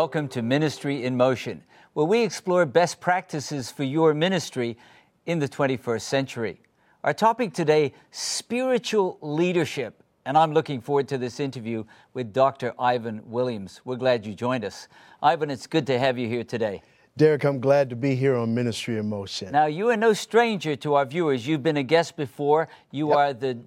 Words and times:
Welcome 0.00 0.28
to 0.28 0.40
Ministry 0.40 1.04
in 1.04 1.14
Motion, 1.14 1.62
where 1.92 2.06
we 2.06 2.22
explore 2.22 2.64
best 2.64 3.02
practices 3.02 3.70
for 3.70 3.84
your 3.84 4.14
ministry 4.14 4.78
in 5.26 5.40
the 5.40 5.46
21st 5.46 6.00
century. 6.00 6.62
Our 7.04 7.12
topic 7.12 7.52
today 7.52 7.92
spiritual 8.10 9.18
leadership. 9.20 10.02
And 10.24 10.38
I'm 10.38 10.54
looking 10.54 10.80
forward 10.80 11.06
to 11.08 11.18
this 11.18 11.38
interview 11.38 11.84
with 12.14 12.32
Dr. 12.32 12.72
Ivan 12.78 13.20
Williams. 13.30 13.82
We're 13.84 13.96
glad 13.96 14.24
you 14.24 14.32
joined 14.32 14.64
us. 14.64 14.88
Ivan, 15.22 15.50
it's 15.50 15.66
good 15.66 15.86
to 15.88 15.98
have 15.98 16.16
you 16.16 16.28
here 16.28 16.44
today. 16.44 16.80
Derek, 17.18 17.44
I'm 17.44 17.60
glad 17.60 17.90
to 17.90 17.96
be 17.96 18.14
here 18.14 18.36
on 18.36 18.54
Ministry 18.54 18.96
in 18.96 19.06
Motion. 19.06 19.52
Now, 19.52 19.66
you 19.66 19.90
are 19.90 19.98
no 19.98 20.14
stranger 20.14 20.76
to 20.76 20.94
our 20.94 21.04
viewers. 21.04 21.46
You've 21.46 21.62
been 21.62 21.76
a 21.76 21.82
guest 21.82 22.16
before. 22.16 22.70
You 22.90 23.08
yep. 23.10 23.16
are 23.18 23.34
the 23.34 23.58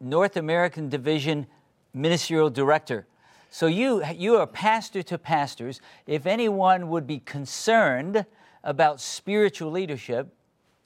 North 0.00 0.38
American 0.38 0.88
Division 0.88 1.46
Ministerial 1.92 2.48
Director. 2.48 3.06
So 3.50 3.66
you, 3.66 4.02
you 4.14 4.36
are 4.36 4.46
pastor 4.46 5.02
to 5.02 5.18
pastors. 5.18 5.80
If 6.06 6.24
anyone 6.24 6.88
would 6.88 7.06
be 7.06 7.18
concerned 7.18 8.24
about 8.62 9.00
spiritual 9.00 9.72
leadership, 9.72 10.32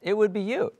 it 0.00 0.16
would 0.16 0.33
be 0.33 0.41
you. 0.41 0.72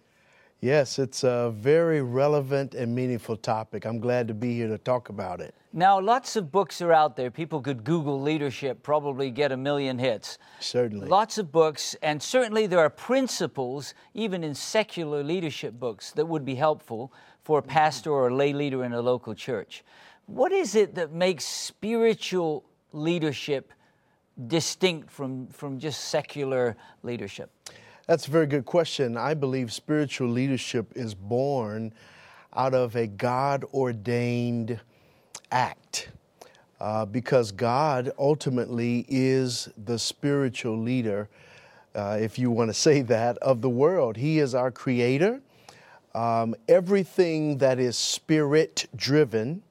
Yes, 0.61 0.99
it's 0.99 1.25
a 1.25 1.53
very 1.55 2.01
relevant 2.01 2.75
and 2.75 2.95
meaningful 2.95 3.37
topic. 3.37 3.85
I'm 3.85 4.01
glad 4.01 4.27
to 4.29 4.35
be 4.35 4.55
here 4.55 4.69
to 4.69 4.79
talk 4.79 5.11
about 5.11 5.43
it. 5.43 5.55
Now, 5.75 6.01
lots 6.01 6.37
of 6.37 6.51
books 6.51 6.81
are 6.81 6.93
out 6.93 7.17
there. 7.17 7.31
People 7.31 7.61
could 7.61 7.85
Google 7.85 8.19
leadership, 8.19 8.83
probably 8.83 9.31
get 9.31 9.53
a 9.53 9.57
million 9.59 9.99
hits. 9.99 10.39
Certainly. 10.61 11.09
Lots 11.09 11.37
of 11.37 11.53
books, 11.53 11.97
and 12.01 12.23
certainly 12.23 12.67
there 12.67 12.79
are 12.79 12.89
principles, 12.89 13.93
even 14.15 14.43
in 14.43 14.55
secular 14.55 15.23
leadership 15.23 15.75
books, 15.75 16.13
that 16.13 16.25
would 16.25 16.47
be 16.47 16.55
helpful 16.55 17.13
for 17.43 17.59
a 17.59 17.63
pastor 17.63 18.11
or 18.11 18.29
a 18.29 18.35
lay 18.35 18.55
leader 18.55 18.85
in 18.85 18.95
a 18.95 19.03
local 19.03 19.35
church. 19.35 19.85
What 20.27 20.53
is 20.53 20.75
it 20.75 20.95
that 20.95 21.13
makes 21.13 21.45
spiritual 21.45 22.65
leadership 22.93 23.73
distinct 24.47 25.11
from, 25.11 25.47
from 25.49 25.79
just 25.79 26.07
secular 26.07 26.77
leadership? 27.03 27.51
That's 28.07 28.27
a 28.27 28.31
very 28.31 28.47
good 28.47 28.65
question. 28.65 29.17
I 29.17 29.35
believe 29.35 29.73
spiritual 29.73 30.29
leadership 30.29 30.93
is 30.95 31.15
born 31.15 31.93
out 32.55 32.75
of 32.75 32.97
a 32.97 33.07
God 33.07 33.65
ordained 33.73 34.81
act. 35.51 36.09
Uh, 36.81 37.07
because 37.07 37.53
God 37.53 38.11
ultimately 38.19 39.07
is 39.09 39.69
the 39.85 39.99
spiritual 39.99 40.77
leader, 40.77 41.29
uh, 41.95 42.19
if 42.21 42.39
you 42.39 42.51
want 42.51 42.69
to 42.69 42.75
say 42.75 43.01
that, 43.03 43.39
of 43.39 43.63
the 43.63 43.71
world. 43.71 44.17
He 44.17 44.39
is 44.39 44.55
our 44.55 44.71
creator. 44.71 45.41
Um, 46.15 46.55
everything 46.69 47.59
that 47.59 47.79
is 47.79 47.97
spirit 47.97 48.87
driven, 48.95 49.63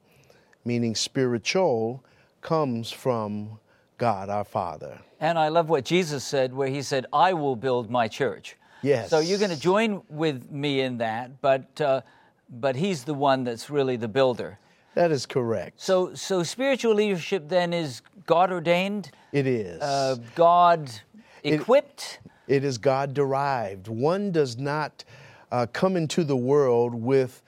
meaning 0.64 0.94
spiritual, 0.94 2.04
comes 2.40 2.90
from 2.90 3.58
God 3.98 4.28
our 4.28 4.44
Father. 4.44 5.00
And 5.20 5.38
I 5.38 5.48
love 5.48 5.68
what 5.68 5.84
Jesus 5.84 6.24
said, 6.24 6.52
where 6.52 6.68
he 6.68 6.82
said, 6.82 7.06
I 7.12 7.32
will 7.32 7.56
build 7.56 7.90
my 7.90 8.08
church. 8.08 8.56
Yes. 8.82 9.08
So 9.08 9.20
you're 9.20 9.38
going 9.38 9.50
to 9.50 9.60
join 9.60 10.02
with 10.08 10.50
me 10.50 10.80
in 10.80 10.98
that, 10.98 11.40
but, 11.40 11.80
uh, 11.80 12.02
but 12.50 12.76
he's 12.76 13.04
the 13.04 13.14
one 13.14 13.44
that's 13.44 13.70
really 13.70 13.96
the 13.96 14.08
builder. 14.08 14.58
That 14.94 15.10
is 15.10 15.26
correct. 15.26 15.80
So, 15.80 16.14
so 16.14 16.42
spiritual 16.42 16.94
leadership 16.94 17.48
then 17.48 17.72
is 17.72 18.02
God 18.26 18.52
ordained? 18.52 19.10
It 19.32 19.46
is. 19.46 19.80
Uh, 19.80 20.16
God 20.34 20.90
equipped? 21.42 22.20
It, 22.46 22.56
it 22.56 22.64
is 22.64 22.78
God 22.78 23.14
derived. 23.14 23.88
One 23.88 24.30
does 24.30 24.58
not 24.58 25.02
uh, 25.50 25.66
come 25.72 25.96
into 25.96 26.24
the 26.24 26.36
world 26.36 26.94
with 26.94 27.42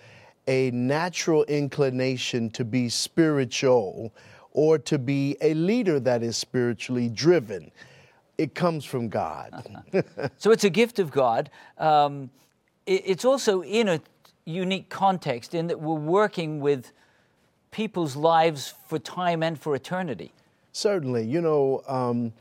a 0.47 0.71
natural 0.71 1.45
inclination 1.45 2.51
to 2.51 2.65
be 2.65 2.89
spiritual 2.89 4.13
or 4.53 4.79
to 4.79 4.99
be 4.99 5.37
a 5.41 5.55
leader 5.55 6.01
that 6.01 6.23
is 6.23 6.37
spiritually 6.37 7.09
driven. 7.09 7.71
It 8.39 8.55
comes 8.55 8.85
from 8.85 9.09
God. 9.09 9.51
Uh-huh. 9.53 10.29
so 10.39 10.51
it's 10.51 10.65
a 10.65 10.71
gift 10.71 10.99
of 10.99 11.11
God. 11.11 11.51
Um, 11.79 12.31
it, 12.87 13.03
it's 13.05 13.25
also 13.25 13.63
in 13.63 13.89
a 13.89 14.01
unique 14.45 14.89
context 14.89 15.55
in 15.55 15.67
that 15.67 15.81
we're 15.81 15.95
working 15.95 16.61
with 16.61 16.93
people's 17.71 18.17
lives 18.17 18.73
for 18.87 18.99
time 18.99 19.43
and 19.43 19.61
for 19.61 19.75
eternity. 19.75 20.33
Certainly. 20.73 21.25
You 21.25 21.41
know, 21.41 21.83
um, 21.89 22.33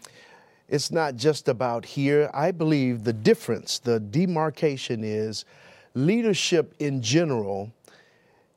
it's 0.69 0.91
not 0.91 1.15
just 1.15 1.47
about 1.47 1.85
here. 1.85 2.29
I 2.33 2.51
believe 2.51 3.03
the 3.03 3.13
difference, 3.13 3.79
the 3.79 3.99
demarcation 3.99 5.03
is 5.03 5.45
leadership 5.93 6.75
in 6.79 7.01
general 7.01 7.71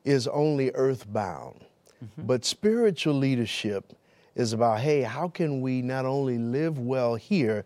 is 0.09 0.27
only 0.29 0.71
earthbound. 0.75 1.65
Mm-hmm. 2.03 2.27
But 2.27 2.45
spiritual 2.45 3.15
leadership 3.15 3.93
is 4.35 4.53
about 4.53 4.81
hey, 4.81 5.03
how 5.03 5.29
can 5.29 5.61
we 5.61 5.83
not 5.83 6.07
only 6.07 6.39
live 6.39 6.79
well 6.79 7.15
here, 7.15 7.65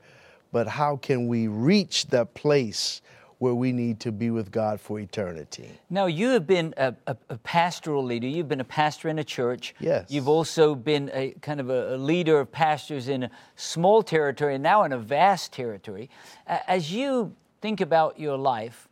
but 0.50 0.66
how 0.66 0.96
can 0.96 1.28
we 1.28 1.46
reach 1.46 2.08
that 2.08 2.34
place 2.34 3.00
where 3.38 3.54
we 3.54 3.72
need 3.72 3.98
to 3.98 4.12
be 4.12 4.30
with 4.30 4.52
God 4.52 4.80
for 4.80 5.00
eternity. 5.00 5.68
Now, 5.90 6.06
you 6.06 6.28
have 6.28 6.46
been 6.46 6.72
a, 6.76 6.94
a, 7.08 7.16
a, 7.28 7.38
pastoral 7.38 8.04
leader. 8.04 8.28
You've 8.28 8.48
been 8.48 8.60
a 8.60 8.64
pastor 8.80 9.08
in 9.08 9.18
a 9.18 9.24
church. 9.24 9.74
Yes. 9.80 10.08
You've 10.12 10.28
also 10.28 10.76
been 10.76 11.10
a 11.12 11.32
kind 11.40 11.58
of 11.58 11.68
a, 11.68 11.96
a 11.96 11.98
leader 11.98 12.38
of 12.38 12.52
pastors 12.52 13.08
in 13.08 13.24
a 13.24 13.30
small 13.56 14.04
territory 14.04 14.54
and 14.54 14.62
now 14.62 14.84
in 14.84 14.92
a 14.92 14.98
vast 14.98 15.52
territory. 15.52 16.08
As 16.46 16.92
you 16.92 17.34
think 17.60 17.80
about 17.80 18.16
your 18.16 18.36
life, 18.36 18.88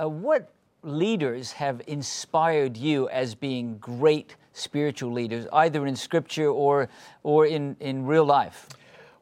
uh, 0.00 0.08
what 0.08 0.52
leaders 0.82 1.52
have 1.52 1.80
inspired 1.86 2.76
you 2.76 3.08
as 3.08 3.34
being 3.34 3.78
great 3.78 4.36
spiritual 4.52 5.12
leaders, 5.12 5.46
either 5.52 5.86
in 5.86 5.96
scripture 5.96 6.48
or, 6.48 6.88
or 7.22 7.46
in, 7.46 7.76
in 7.80 8.04
real 8.04 8.24
life? 8.24 8.68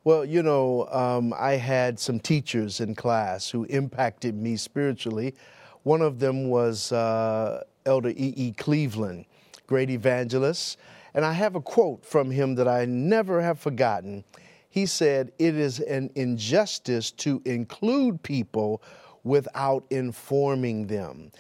Well, 0.02 0.24
you 0.24 0.42
know, 0.42 0.88
um, 0.90 1.34
I 1.36 1.52
had 1.52 1.98
some 1.98 2.20
teachers 2.20 2.80
in 2.80 2.94
class 2.94 3.50
who 3.50 3.64
impacted 3.64 4.34
me 4.34 4.56
spiritually. 4.56 5.34
One 5.82 6.00
of 6.00 6.18
them 6.18 6.48
was 6.48 6.90
uh, 6.92 7.64
Elder 7.84 8.10
E. 8.10 8.34
E. 8.36 8.52
Cleveland, 8.52 9.26
great 9.66 9.90
evangelist. 9.90 10.78
And 11.12 11.24
I 11.24 11.32
have 11.32 11.54
a 11.54 11.60
quote 11.60 12.04
from 12.04 12.30
him 12.30 12.54
that 12.54 12.68
I 12.68 12.86
never 12.86 13.42
have 13.42 13.58
forgotten. 13.58 14.24
He 14.70 14.86
said, 14.86 15.32
It 15.38 15.56
is 15.56 15.80
an 15.80 16.10
injustice 16.14 17.10
to 17.12 17.42
include 17.44 18.22
people 18.22 18.82
without 19.24 19.84
informing 19.90 20.86
them. 20.86 21.30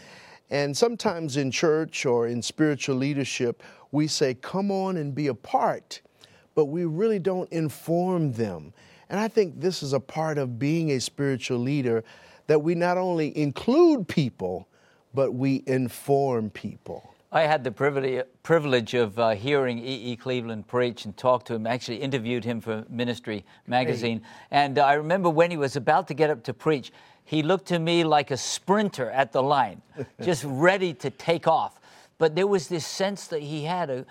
And 0.50 0.76
sometimes 0.76 1.36
in 1.36 1.50
church 1.50 2.06
or 2.06 2.26
in 2.26 2.42
spiritual 2.42 2.96
leadership, 2.96 3.62
we 3.92 4.06
say, 4.06 4.34
Come 4.34 4.70
on 4.70 4.96
and 4.96 5.14
be 5.14 5.28
a 5.28 5.34
part 5.34 6.00
but 6.54 6.66
we 6.66 6.84
really 6.84 7.18
don't 7.18 7.50
inform 7.52 8.32
them. 8.32 8.72
And 9.08 9.18
I 9.18 9.28
think 9.28 9.60
this 9.60 9.82
is 9.82 9.92
a 9.92 10.00
part 10.00 10.38
of 10.38 10.58
being 10.58 10.90
a 10.90 11.00
spiritual 11.00 11.58
leader 11.58 12.04
that 12.46 12.60
we 12.60 12.74
not 12.74 12.98
only 12.98 13.36
include 13.36 14.06
people, 14.08 14.68
but 15.14 15.32
we 15.32 15.62
inform 15.66 16.50
people. 16.50 17.14
I 17.32 17.42
had 17.42 17.62
the 17.62 17.70
privilege 18.42 18.94
of 18.94 19.18
uh, 19.18 19.30
hearing 19.30 19.78
E. 19.78 20.12
E. 20.12 20.16
Cleveland 20.16 20.66
preach 20.66 21.04
and 21.04 21.16
talk 21.16 21.44
to 21.46 21.54
him. 21.54 21.66
Actually 21.66 21.98
interviewed 21.98 22.44
him 22.44 22.60
for 22.60 22.84
Ministry 22.88 23.44
magazine. 23.68 24.18
Hey. 24.18 24.26
And 24.50 24.78
uh, 24.78 24.84
I 24.84 24.94
remember 24.94 25.30
when 25.30 25.50
he 25.50 25.56
was 25.56 25.76
about 25.76 26.08
to 26.08 26.14
get 26.14 26.28
up 26.28 26.42
to 26.44 26.52
preach, 26.52 26.92
he 27.30 27.44
looked 27.44 27.68
to 27.68 27.78
me 27.78 28.02
like 28.02 28.32
a 28.32 28.36
sprinter 28.36 29.08
at 29.08 29.30
the 29.30 29.40
line, 29.40 29.82
just 30.20 30.42
ready 30.44 30.92
to 30.94 31.10
take 31.10 31.46
off. 31.46 31.80
But 32.18 32.34
there 32.34 32.48
was 32.48 32.66
this 32.66 32.84
sense 32.84 33.28
that 33.28 33.40
he 33.40 33.62
had 33.62 33.88
a, 33.88 34.04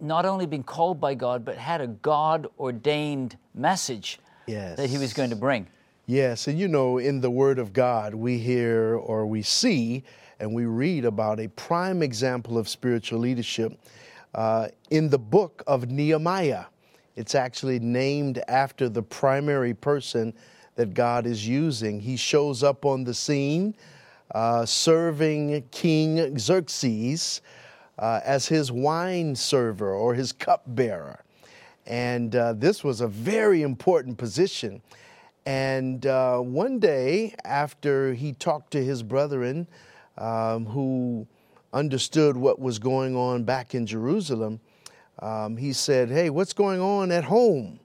not 0.00 0.26
only 0.26 0.44
been 0.44 0.64
called 0.64 1.00
by 1.00 1.14
God, 1.14 1.44
but 1.44 1.56
had 1.56 1.80
a 1.80 1.86
God 1.86 2.48
ordained 2.58 3.36
message 3.54 4.18
yes. 4.48 4.76
that 4.76 4.90
he 4.90 4.98
was 4.98 5.12
going 5.12 5.30
to 5.30 5.36
bring. 5.36 5.68
Yes, 6.06 6.48
and 6.48 6.58
you 6.58 6.66
know, 6.66 6.98
in 6.98 7.20
the 7.20 7.30
Word 7.30 7.60
of 7.60 7.72
God, 7.72 8.12
we 8.12 8.38
hear 8.38 8.96
or 8.96 9.24
we 9.24 9.42
see 9.42 10.02
and 10.40 10.52
we 10.52 10.64
read 10.64 11.04
about 11.04 11.38
a 11.38 11.46
prime 11.50 12.02
example 12.02 12.58
of 12.58 12.68
spiritual 12.68 13.20
leadership 13.20 13.78
uh, 14.34 14.66
in 14.90 15.10
the 15.10 15.18
book 15.18 15.62
of 15.68 15.92
Nehemiah. 15.92 16.64
It's 17.14 17.36
actually 17.36 17.78
named 17.78 18.42
after 18.48 18.88
the 18.88 19.02
primary 19.02 19.74
person 19.74 20.34
that 20.78 20.94
God 20.94 21.26
is 21.26 21.46
using. 21.46 21.98
He 21.98 22.16
shows 22.16 22.62
up 22.62 22.84
on 22.84 23.02
the 23.02 23.12
scene 23.12 23.74
uh, 24.32 24.64
serving 24.64 25.64
King 25.72 26.38
Xerxes 26.38 27.40
uh, 27.98 28.20
as 28.24 28.46
his 28.46 28.70
wine 28.70 29.34
server 29.34 29.92
or 29.92 30.14
his 30.14 30.32
cupbearer. 30.32 31.24
And 31.84 32.36
uh, 32.36 32.52
this 32.52 32.84
was 32.84 33.00
a 33.00 33.08
very 33.08 33.62
important 33.62 34.18
position. 34.18 34.80
And 35.44 36.06
uh, 36.06 36.38
one 36.38 36.78
day, 36.78 37.34
after 37.44 38.14
he 38.14 38.32
talked 38.32 38.70
to 38.72 38.84
his 38.84 39.02
brethren 39.02 39.66
um, 40.16 40.64
who 40.64 41.26
understood 41.72 42.36
what 42.36 42.60
was 42.60 42.78
going 42.78 43.16
on 43.16 43.42
back 43.42 43.74
in 43.74 43.84
Jerusalem, 43.84 44.60
um, 45.18 45.56
he 45.56 45.72
said, 45.72 46.08
Hey, 46.08 46.30
what's 46.30 46.52
going 46.52 46.80
on 46.80 47.10
at 47.10 47.24
home? 47.24 47.80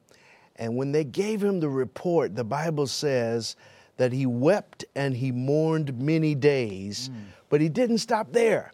And 0.57 0.75
when 0.75 0.91
they 0.91 1.03
gave 1.03 1.44
him 1.44 1.59
the 1.59 1.69
report, 1.69 2.35
the 2.35 2.44
Bible 2.44 2.88
says 2.88 3.55
that 3.97 4.11
he 4.11 4.25
wept 4.25 4.85
and 4.95 5.15
he 5.15 5.31
mourned 5.31 6.00
many 6.00 6.35
days, 6.35 7.09
mm. 7.09 7.15
but 7.50 7.61
he 7.61 7.69
didn't 7.69 8.00
stop 8.00 8.31
there 8.31 8.71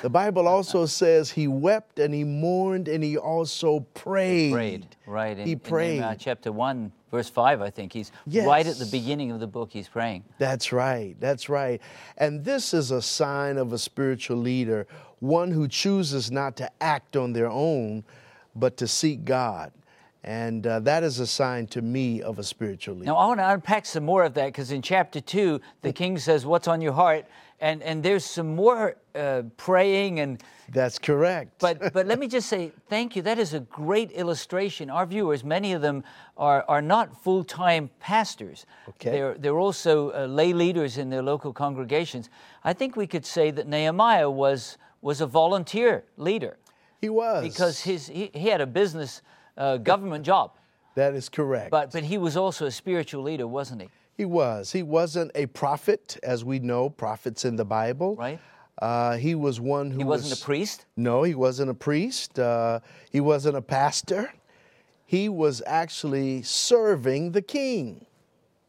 The 0.00 0.10
Bible 0.10 0.48
also 0.48 0.86
says 1.00 1.30
he 1.30 1.46
wept 1.48 1.98
and 1.98 2.14
he 2.14 2.24
mourned 2.24 2.88
and 2.88 3.04
he 3.04 3.16
also 3.16 3.80
prayed. 3.94 4.52
Prayed, 4.52 4.86
right. 5.06 5.36
he 5.38 5.52
in, 5.52 5.58
prayed. 5.58 5.98
In, 5.98 6.04
uh, 6.04 6.14
chapter 6.14 6.50
1, 6.50 6.90
verse 7.10 7.28
5, 7.28 7.60
I 7.60 7.70
think. 7.70 7.92
He's 7.92 8.10
Yes. 8.26 8.46
right 8.46 8.66
at 8.66 8.78
the 8.78 8.86
beginning 8.86 9.30
of 9.30 9.40
the 9.40 9.46
book, 9.46 9.70
he's 9.72 9.88
praying. 9.88 10.24
That's 10.38 10.72
right. 10.72 11.14
That's 11.20 11.48
right. 11.48 11.80
And 12.16 12.44
this 12.44 12.72
is 12.72 12.90
a 12.90 13.02
sign 13.02 13.58
of 13.58 13.72
a 13.72 13.78
spiritual 13.78 14.38
leader, 14.38 14.86
one 15.20 15.50
who 15.50 15.68
chooses 15.68 16.30
not 16.30 16.56
to 16.56 16.70
act 16.80 17.16
on 17.16 17.32
their 17.32 17.50
own, 17.50 18.04
but 18.54 18.76
to 18.78 18.88
seek 18.88 19.24
God. 19.24 19.72
And 20.24 20.66
uh, 20.66 20.78
that 20.80 21.02
is 21.02 21.18
a 21.18 21.26
sign 21.26 21.66
to 21.68 21.82
me 21.82 22.22
of 22.22 22.38
a 22.38 22.44
spiritual 22.44 22.94
leader. 22.94 23.06
Now, 23.06 23.16
I 23.16 23.26
want 23.26 23.40
to 23.40 23.50
unpack 23.50 23.84
some 23.86 24.04
more 24.04 24.22
of 24.22 24.34
that 24.34 24.46
because 24.46 24.70
in 24.70 24.80
chapter 24.80 25.20
2, 25.20 25.60
the 25.80 25.92
king 25.92 26.16
says, 26.16 26.46
What's 26.46 26.68
on 26.68 26.80
your 26.80 26.92
heart? 26.92 27.26
And, 27.58 27.82
and 27.82 28.02
there's 28.02 28.24
some 28.24 28.54
more 28.54 28.96
uh, 29.14 29.42
praying 29.56 30.20
and 30.20 30.42
That's 30.72 30.98
correct. 30.98 31.60
but 31.60 31.92
but 31.92 32.06
let 32.06 32.18
me 32.18 32.26
just 32.26 32.48
say 32.48 32.72
thank 32.88 33.14
you. 33.14 33.22
That 33.22 33.38
is 33.38 33.54
a 33.54 33.60
great 33.60 34.10
illustration. 34.12 34.90
Our 34.90 35.06
viewers, 35.06 35.44
many 35.44 35.72
of 35.72 35.80
them 35.82 36.02
are 36.36 36.64
are 36.66 36.82
not 36.82 37.22
full 37.22 37.44
time 37.44 37.90
pastors. 38.00 38.66
Okay. 38.88 39.10
They're 39.10 39.34
they're 39.38 39.58
also 39.58 40.10
uh, 40.10 40.26
lay 40.26 40.52
leaders 40.52 40.98
in 40.98 41.08
their 41.10 41.22
local 41.22 41.52
congregations. 41.52 42.30
I 42.64 42.72
think 42.72 42.96
we 42.96 43.06
could 43.06 43.24
say 43.26 43.52
that 43.52 43.68
Nehemiah 43.68 44.30
was 44.30 44.76
was 45.00 45.20
a 45.20 45.26
volunteer 45.26 46.04
leader 46.16 46.56
he 47.00 47.08
was. 47.08 47.44
because 47.44 47.80
his 47.80 48.08
he, 48.08 48.30
he 48.34 48.48
had 48.48 48.60
a 48.60 48.66
business 48.66 49.22
uh, 49.56 49.76
government 49.78 50.24
job, 50.24 50.52
that 50.94 51.14
is 51.14 51.28
correct. 51.28 51.70
but 51.70 51.92
but 51.92 52.04
he 52.04 52.18
was 52.18 52.36
also 52.36 52.66
a 52.66 52.70
spiritual 52.70 53.22
leader, 53.22 53.46
wasn't 53.46 53.82
he? 53.82 53.88
He 54.16 54.24
was. 54.26 54.72
He 54.72 54.82
wasn't 54.82 55.30
a 55.34 55.46
prophet, 55.46 56.18
as 56.22 56.44
we 56.44 56.58
know, 56.58 56.90
prophets 56.90 57.44
in 57.44 57.56
the 57.56 57.64
Bible. 57.64 58.16
Right. 58.16 58.38
Uh, 58.80 59.16
he 59.16 59.34
was 59.34 59.60
one 59.60 59.90
who 59.90 59.98
He 59.98 60.04
wasn't 60.04 60.30
was, 60.30 60.42
a 60.42 60.44
priest. 60.44 60.86
No, 60.96 61.22
he 61.22 61.34
wasn't 61.34 61.70
a 61.70 61.74
priest. 61.74 62.38
Uh, 62.38 62.80
he 63.10 63.20
wasn't 63.20 63.56
a 63.56 63.62
pastor. 63.62 64.32
He 65.06 65.28
was 65.28 65.62
actually 65.66 66.42
serving 66.42 67.32
the 67.32 67.42
king. 67.42 68.06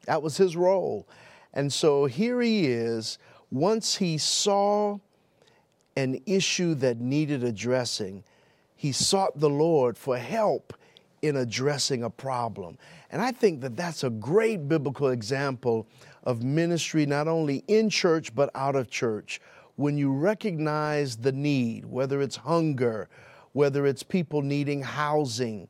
That 0.05 0.21
was 0.21 0.37
his 0.37 0.55
role. 0.55 1.07
And 1.53 1.71
so 1.71 2.05
here 2.05 2.41
he 2.41 2.65
is. 2.67 3.17
Once 3.51 3.95
he 3.95 4.17
saw 4.17 4.99
an 5.95 6.21
issue 6.25 6.73
that 6.75 6.99
needed 6.99 7.43
addressing, 7.43 8.23
he 8.83 8.91
sought 8.91 9.39
the 9.39 9.49
Lord 9.49 9.97
for 9.97 10.17
help 10.17 10.73
in 11.21 11.37
addressing 11.37 12.03
a 12.03 12.09
problem. 12.09 12.77
And 13.11 13.21
I 13.21 13.31
think 13.31 13.61
that 13.61 13.77
that's 13.77 14.03
a 14.03 14.09
great 14.09 14.67
biblical 14.67 15.07
example 15.07 15.87
of 16.25 16.43
ministry, 16.43 17.05
not 17.05 17.29
only 17.29 17.63
in 17.69 17.89
church, 17.89 18.35
but 18.35 18.49
out 18.53 18.75
of 18.75 18.89
church. 18.89 19.39
When 19.77 19.97
you 19.97 20.11
recognize 20.11 21.15
the 21.15 21.31
need, 21.31 21.85
whether 21.85 22.21
it's 22.21 22.35
hunger, 22.35 23.07
whether 23.53 23.85
it's 23.85 24.03
people 24.03 24.41
needing 24.41 24.81
housing, 24.81 25.69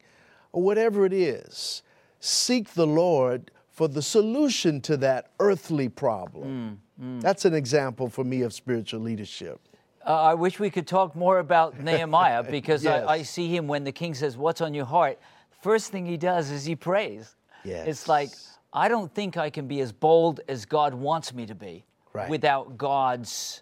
or 0.52 0.64
whatever 0.64 1.06
it 1.06 1.14
is, 1.14 1.84
seek 2.20 2.74
the 2.74 2.88
Lord 2.88 3.52
for 3.70 3.88
the 3.88 4.02
solution 4.02 4.82
to 4.82 4.98
that 4.98 5.28
earthly 5.40 5.88
problem. 5.88 6.80
Mm, 7.00 7.06
mm. 7.06 7.22
That's 7.22 7.46
an 7.46 7.54
example 7.54 8.10
for 8.10 8.24
me 8.24 8.42
of 8.42 8.54
spiritual 8.54 9.02
leadership. 9.02 9.62
Uh, 10.06 10.22
I 10.22 10.34
wish 10.34 10.60
we 10.60 10.70
could 10.70 10.88
talk 10.88 11.16
more 11.16 11.40
about 11.40 11.80
Nehemiah 11.84 12.44
because 12.44 12.84
Yes. 12.84 13.06
I, 13.08 13.14
I 13.14 13.22
see 13.24 13.54
him 13.56 13.68
when 13.68 13.84
the 13.84 13.92
king 13.92 14.14
says, 14.14 14.38
What's 14.38 14.62
on 14.62 14.74
your 14.74 14.86
heart? 14.86 15.20
First 15.62 15.92
thing 15.92 16.06
he 16.06 16.18
does 16.18 16.52
is 16.52 16.66
he 16.66 16.76
prays. 16.76 17.36
It's 17.64 18.10
like, 18.10 18.30
I 18.74 18.90
don't 18.90 19.14
think 19.14 19.38
I 19.38 19.50
can 19.50 19.68
be 19.68 19.80
as 19.80 19.92
bold 19.94 20.42
as 20.50 20.66
God 20.66 20.94
wants 20.94 21.34
me 21.34 21.46
to 21.46 21.56
be 21.56 21.86
Right. 22.12 22.30
without 22.30 22.78
God's 22.78 23.62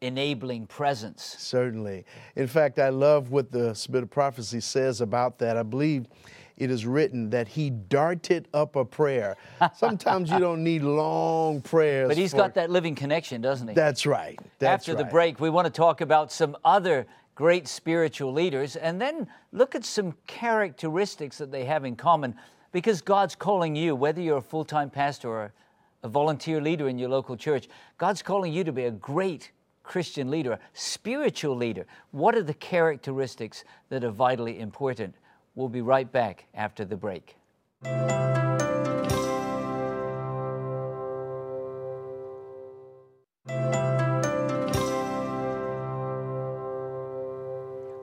enabling 0.00 0.66
presence. 0.66 1.36
Certainly. 1.38 2.04
In 2.34 2.46
fact, 2.46 2.78
I 2.78 2.88
love 2.88 3.30
what 3.30 3.52
the 3.52 3.74
Spirit 3.74 4.04
of 4.04 4.10
Prophecy 4.10 4.60
says 4.60 5.00
about 5.00 5.38
that. 5.38 5.56
I 5.56 5.62
believe 5.62 6.06
it 6.60 6.70
is 6.70 6.84
written 6.84 7.30
that 7.30 7.48
he 7.48 7.70
darted 7.70 8.46
up 8.52 8.76
a 8.76 8.84
prayer. 8.84 9.36
Sometimes 9.74 10.30
you 10.30 10.38
don't 10.38 10.62
need 10.62 10.82
long 10.82 11.62
prayers. 11.62 12.06
But 12.06 12.18
he's 12.18 12.32
for- 12.32 12.36
got 12.36 12.54
that 12.54 12.70
living 12.70 12.94
connection, 12.94 13.40
doesn't 13.40 13.66
he? 13.66 13.74
That's 13.74 14.04
right. 14.04 14.38
That's 14.58 14.86
After 14.86 14.94
the 14.94 15.08
break, 15.08 15.40
we 15.40 15.48
want 15.48 15.64
to 15.64 15.72
talk 15.72 16.02
about 16.02 16.30
some 16.30 16.54
other 16.62 17.06
great 17.34 17.66
spiritual 17.66 18.30
leaders 18.32 18.76
and 18.76 19.00
then 19.00 19.26
look 19.52 19.74
at 19.74 19.86
some 19.86 20.14
characteristics 20.26 21.38
that 21.38 21.50
they 21.50 21.64
have 21.64 21.86
in 21.86 21.96
common 21.96 22.34
because 22.72 23.00
God's 23.00 23.34
calling 23.34 23.74
you, 23.74 23.96
whether 23.96 24.20
you're 24.20 24.38
a 24.38 24.42
full 24.42 24.66
time 24.66 24.90
pastor 24.90 25.30
or 25.30 25.52
a 26.02 26.08
volunteer 26.08 26.60
leader 26.60 26.90
in 26.90 26.98
your 26.98 27.08
local 27.08 27.38
church, 27.38 27.68
God's 27.96 28.20
calling 28.20 28.52
you 28.52 28.64
to 28.64 28.72
be 28.72 28.84
a 28.84 28.90
great 28.90 29.50
Christian 29.82 30.30
leader, 30.30 30.52
a 30.52 30.58
spiritual 30.74 31.56
leader. 31.56 31.86
What 32.10 32.34
are 32.34 32.42
the 32.42 32.54
characteristics 32.54 33.64
that 33.88 34.04
are 34.04 34.10
vitally 34.10 34.60
important? 34.60 35.14
We'll 35.60 35.68
be 35.68 35.82
right 35.82 36.10
back 36.10 36.46
after 36.54 36.86
the 36.86 36.96
break. 36.96 37.36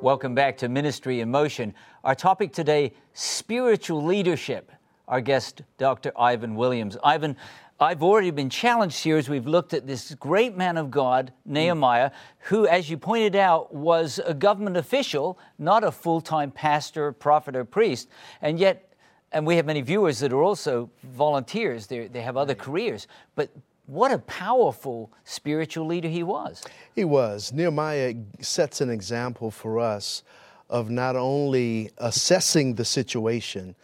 Welcome 0.04 0.36
back 0.36 0.58
to 0.58 0.70
Ministry 0.70 1.22
in 1.22 1.32
Motion. 1.32 1.74
Our 2.04 2.14
topic 2.14 2.54
today 2.54 2.94
spiritual 3.14 4.06
leadership. 4.06 4.72
Our 5.08 5.20
guest, 5.20 5.64
Dr. 5.80 6.12
Ivan 6.16 6.54
Williams. 6.54 6.96
Ivan, 7.04 7.36
I've 7.80 8.02
already 8.02 8.32
been 8.32 8.50
challenged 8.50 9.04
here 9.04 9.18
as 9.18 9.30
we've 9.30 9.46
looked 9.46 9.72
at 9.72 9.86
this 9.86 10.16
great 10.16 10.58
man 10.58 10.78
of 10.78 10.90
God, 10.90 11.32
Nehemiah, 11.46 12.10
who, 12.40 12.66
as 12.66 12.90
you 12.90 12.98
pointed 12.98 13.36
out, 13.36 13.72
was 13.72 14.20
a 14.26 14.34
government 14.34 14.78
official, 14.78 15.38
not 15.60 15.84
a 15.84 15.92
full 15.92 16.20
time 16.20 16.50
pastor, 16.50 17.12
prophet, 17.12 17.56
or 17.56 17.66
priest. 17.66 18.10
And 18.42 18.60
yet, 18.60 18.94
and 19.32 19.46
we 19.46 19.58
have 19.58 19.68
many 19.68 19.82
viewers 19.82 20.20
that 20.20 20.34
are 20.34 20.42
also 20.42 20.90
volunteers, 21.04 21.86
they 21.86 22.08
they 22.08 22.22
have 22.22 22.36
other 22.36 22.56
careers. 22.56 23.06
But 23.36 23.52
what 23.86 24.12
a 24.12 24.18
powerful 24.20 25.12
spiritual 25.24 25.86
leader 25.86 26.10
he 26.10 26.24
was. 26.24 26.64
He 26.96 27.06
was. 27.06 27.54
Nehemiah 27.54 28.16
sets 28.40 28.82
an 28.82 28.90
example 28.90 29.52
for 29.52 29.80
us 29.80 30.24
of 30.68 30.90
not 30.90 31.16
only 31.16 31.92
assessing 32.00 32.74
the 32.74 32.86
situation, 32.86 33.76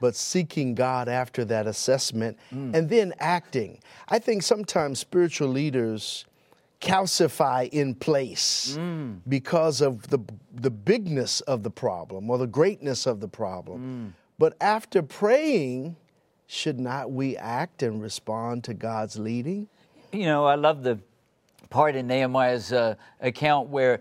but 0.00 0.16
seeking 0.16 0.74
God 0.74 1.08
after 1.08 1.44
that 1.46 1.66
assessment 1.66 2.38
mm. 2.52 2.74
and 2.74 2.88
then 2.88 3.12
acting. 3.18 3.78
I 4.08 4.18
think 4.18 4.42
sometimes 4.42 4.98
spiritual 4.98 5.48
leaders 5.48 6.24
calcify 6.80 7.68
in 7.68 7.94
place 7.94 8.76
mm. 8.78 9.18
because 9.28 9.80
of 9.80 10.08
the, 10.08 10.18
the 10.54 10.70
bigness 10.70 11.42
of 11.42 11.62
the 11.62 11.70
problem 11.70 12.30
or 12.30 12.38
the 12.38 12.46
greatness 12.46 13.06
of 13.06 13.20
the 13.20 13.28
problem. 13.28 14.14
Mm. 14.14 14.20
But 14.38 14.56
after 14.60 15.02
praying, 15.02 15.96
should 16.46 16.80
not 16.80 17.12
we 17.12 17.36
act 17.36 17.82
and 17.82 18.02
respond 18.02 18.64
to 18.64 18.74
God's 18.74 19.18
leading? 19.18 19.68
You 20.12 20.24
know, 20.24 20.46
I 20.46 20.54
love 20.54 20.82
the 20.82 20.98
part 21.68 21.94
in 21.94 22.06
Nehemiah's 22.06 22.72
uh, 22.72 22.96
account 23.20 23.68
where 23.68 24.00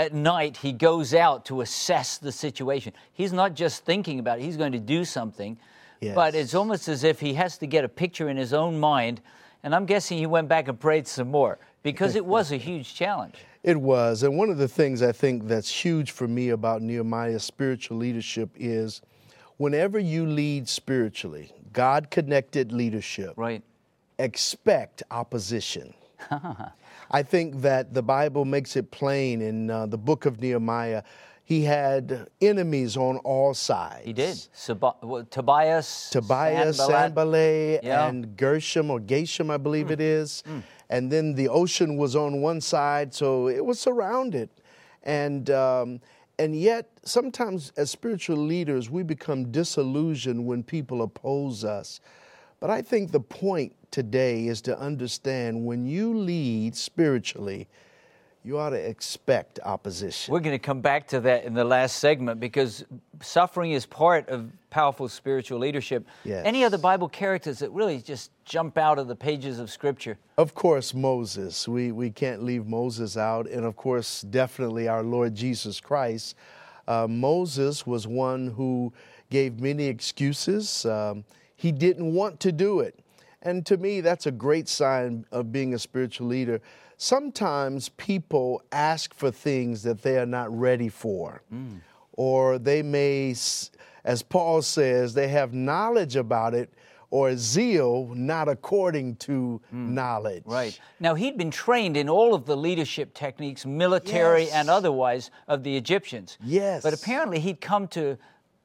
at 0.00 0.14
night 0.14 0.56
he 0.56 0.72
goes 0.72 1.12
out 1.12 1.44
to 1.44 1.60
assess 1.60 2.16
the 2.16 2.32
situation. 2.32 2.92
He's 3.12 3.32
not 3.32 3.54
just 3.54 3.84
thinking 3.84 4.18
about 4.18 4.38
it, 4.38 4.42
he's 4.42 4.56
going 4.56 4.72
to 4.72 4.78
do 4.80 5.04
something. 5.04 5.58
But 6.14 6.34
it's 6.34 6.54
almost 6.54 6.88
as 6.88 7.04
if 7.04 7.20
he 7.20 7.34
has 7.34 7.58
to 7.58 7.66
get 7.66 7.84
a 7.84 7.88
picture 7.88 8.30
in 8.30 8.36
his 8.38 8.54
own 8.54 8.80
mind. 8.80 9.20
And 9.62 9.74
I'm 9.74 9.84
guessing 9.84 10.16
he 10.16 10.24
went 10.24 10.48
back 10.48 10.68
and 10.68 10.80
prayed 10.80 11.06
some 11.06 11.30
more 11.30 11.58
because 11.82 12.16
it 12.16 12.24
was 12.24 12.52
a 12.52 12.56
huge 12.68 12.94
challenge. 12.94 13.34
It 13.62 13.78
was. 13.78 14.22
And 14.22 14.38
one 14.38 14.48
of 14.48 14.56
the 14.56 14.66
things 14.66 15.02
I 15.02 15.12
think 15.12 15.46
that's 15.46 15.68
huge 15.68 16.12
for 16.12 16.26
me 16.26 16.48
about 16.48 16.80
Nehemiah's 16.80 17.44
spiritual 17.44 17.98
leadership 17.98 18.48
is 18.56 19.02
whenever 19.58 19.98
you 19.98 20.24
lead 20.24 20.66
spiritually, 20.66 21.52
God 21.74 22.10
connected 22.10 22.72
leadership, 22.72 23.34
Right. 23.36 23.62
expect 24.18 25.02
opposition. 25.10 25.92
I 27.10 27.22
think 27.22 27.60
that 27.62 27.92
the 27.92 28.02
Bible 28.02 28.44
makes 28.44 28.76
it 28.76 28.90
plain 28.90 29.42
in 29.42 29.70
uh, 29.70 29.86
the 29.86 29.98
book 29.98 30.26
of 30.26 30.40
Nehemiah. 30.40 31.02
He 31.44 31.64
had 31.64 32.28
enemies 32.40 32.96
on 32.96 33.16
all 33.18 33.54
sides. 33.54 34.04
He 34.04 34.12
did. 34.12 34.40
Saba- 34.52 34.94
well, 35.02 35.24
Tobias, 35.24 36.10
Tobias, 36.10 36.76
Sanballat. 36.76 37.82
Yeah. 37.82 38.06
and 38.06 38.36
Gershom 38.36 38.88
or 38.90 39.00
Geshem, 39.00 39.50
I 39.50 39.56
believe 39.56 39.90
it 39.90 40.00
is. 40.00 40.44
And 40.88 41.10
then 41.10 41.34
the 41.34 41.48
ocean 41.48 41.96
was 41.96 42.14
on 42.14 42.40
one 42.40 42.60
side, 42.60 43.12
so 43.12 43.48
it 43.48 43.64
was 43.64 43.80
surrounded. 43.80 44.48
And 45.02 45.50
um, 45.50 46.00
and 46.38 46.54
yet, 46.54 46.88
sometimes 47.04 47.72
as 47.76 47.90
spiritual 47.90 48.38
leaders, 48.38 48.88
we 48.88 49.02
become 49.02 49.50
disillusioned 49.50 50.46
when 50.46 50.62
people 50.62 51.02
oppose 51.02 51.64
us. 51.64 52.00
But 52.60 52.68
I 52.68 52.82
think 52.82 53.10
the 53.10 53.20
point 53.20 53.74
today 53.90 54.46
is 54.46 54.60
to 54.62 54.78
understand 54.78 55.64
when 55.64 55.86
you 55.86 56.16
lead 56.16 56.76
spiritually, 56.76 57.68
you 58.42 58.58
ought 58.58 58.70
to 58.70 58.76
expect 58.76 59.60
opposition. 59.64 60.32
We're 60.32 60.40
going 60.40 60.58
to 60.58 60.64
come 60.64 60.80
back 60.80 61.06
to 61.08 61.20
that 61.20 61.44
in 61.44 61.52
the 61.52 61.64
last 61.64 61.96
segment 61.96 62.40
because 62.40 62.84
suffering 63.20 63.72
is 63.72 63.84
part 63.84 64.28
of 64.28 64.50
powerful 64.70 65.08
spiritual 65.08 65.58
leadership. 65.58 66.06
Yes. 66.24 66.44
Any 66.46 66.64
other 66.64 66.78
Bible 66.78 67.08
characters 67.08 67.58
that 67.58 67.70
really 67.70 68.00
just 68.00 68.30
jump 68.44 68.78
out 68.78 68.98
of 68.98 69.08
the 69.08 69.16
pages 69.16 69.58
of 69.58 69.70
Scripture? 69.70 70.16
Of 70.38 70.54
course, 70.54 70.94
Moses. 70.94 71.68
We, 71.68 71.92
we 71.92 72.10
can't 72.10 72.42
leave 72.42 72.66
Moses 72.66 73.16
out. 73.16 73.46
And 73.46 73.64
of 73.64 73.76
course, 73.76 74.22
definitely 74.22 74.88
our 74.88 75.02
Lord 75.02 75.34
Jesus 75.34 75.80
Christ. 75.80 76.34
Uh, 76.88 77.06
Moses 77.08 77.86
was 77.86 78.06
one 78.06 78.48
who 78.48 78.92
gave 79.28 79.60
many 79.60 79.84
excuses. 79.84 80.86
Um, 80.86 81.24
he 81.60 81.72
didn't 81.72 82.14
want 82.14 82.40
to 82.40 82.52
do 82.52 82.80
it. 82.80 82.98
And 83.42 83.66
to 83.66 83.76
me, 83.76 84.00
that's 84.00 84.24
a 84.24 84.30
great 84.30 84.66
sign 84.66 85.26
of 85.30 85.52
being 85.52 85.74
a 85.74 85.78
spiritual 85.78 86.26
leader. 86.26 86.62
Sometimes 86.96 87.90
people 87.90 88.62
ask 88.72 89.12
for 89.12 89.30
things 89.30 89.82
that 89.82 90.00
they 90.00 90.16
are 90.16 90.24
not 90.24 90.58
ready 90.58 90.88
for, 90.88 91.42
mm. 91.52 91.80
or 92.12 92.58
they 92.58 92.82
may, 92.82 93.34
as 94.04 94.22
Paul 94.22 94.62
says, 94.62 95.12
they 95.12 95.28
have 95.28 95.52
knowledge 95.52 96.16
about 96.16 96.54
it 96.54 96.72
or 97.10 97.36
zeal 97.36 98.10
not 98.14 98.48
according 98.48 99.16
to 99.16 99.60
mm. 99.74 99.88
knowledge. 99.90 100.44
Right. 100.46 100.80
Now, 100.98 101.14
he'd 101.14 101.36
been 101.36 101.50
trained 101.50 101.98
in 101.98 102.08
all 102.08 102.32
of 102.32 102.46
the 102.46 102.56
leadership 102.56 103.12
techniques, 103.12 103.66
military 103.66 104.44
yes. 104.44 104.54
and 104.54 104.70
otherwise, 104.70 105.30
of 105.46 105.62
the 105.62 105.76
Egyptians. 105.76 106.38
Yes. 106.42 106.82
But 106.82 106.94
apparently, 106.94 107.38
he'd 107.38 107.60
come 107.60 107.86
to 107.88 108.16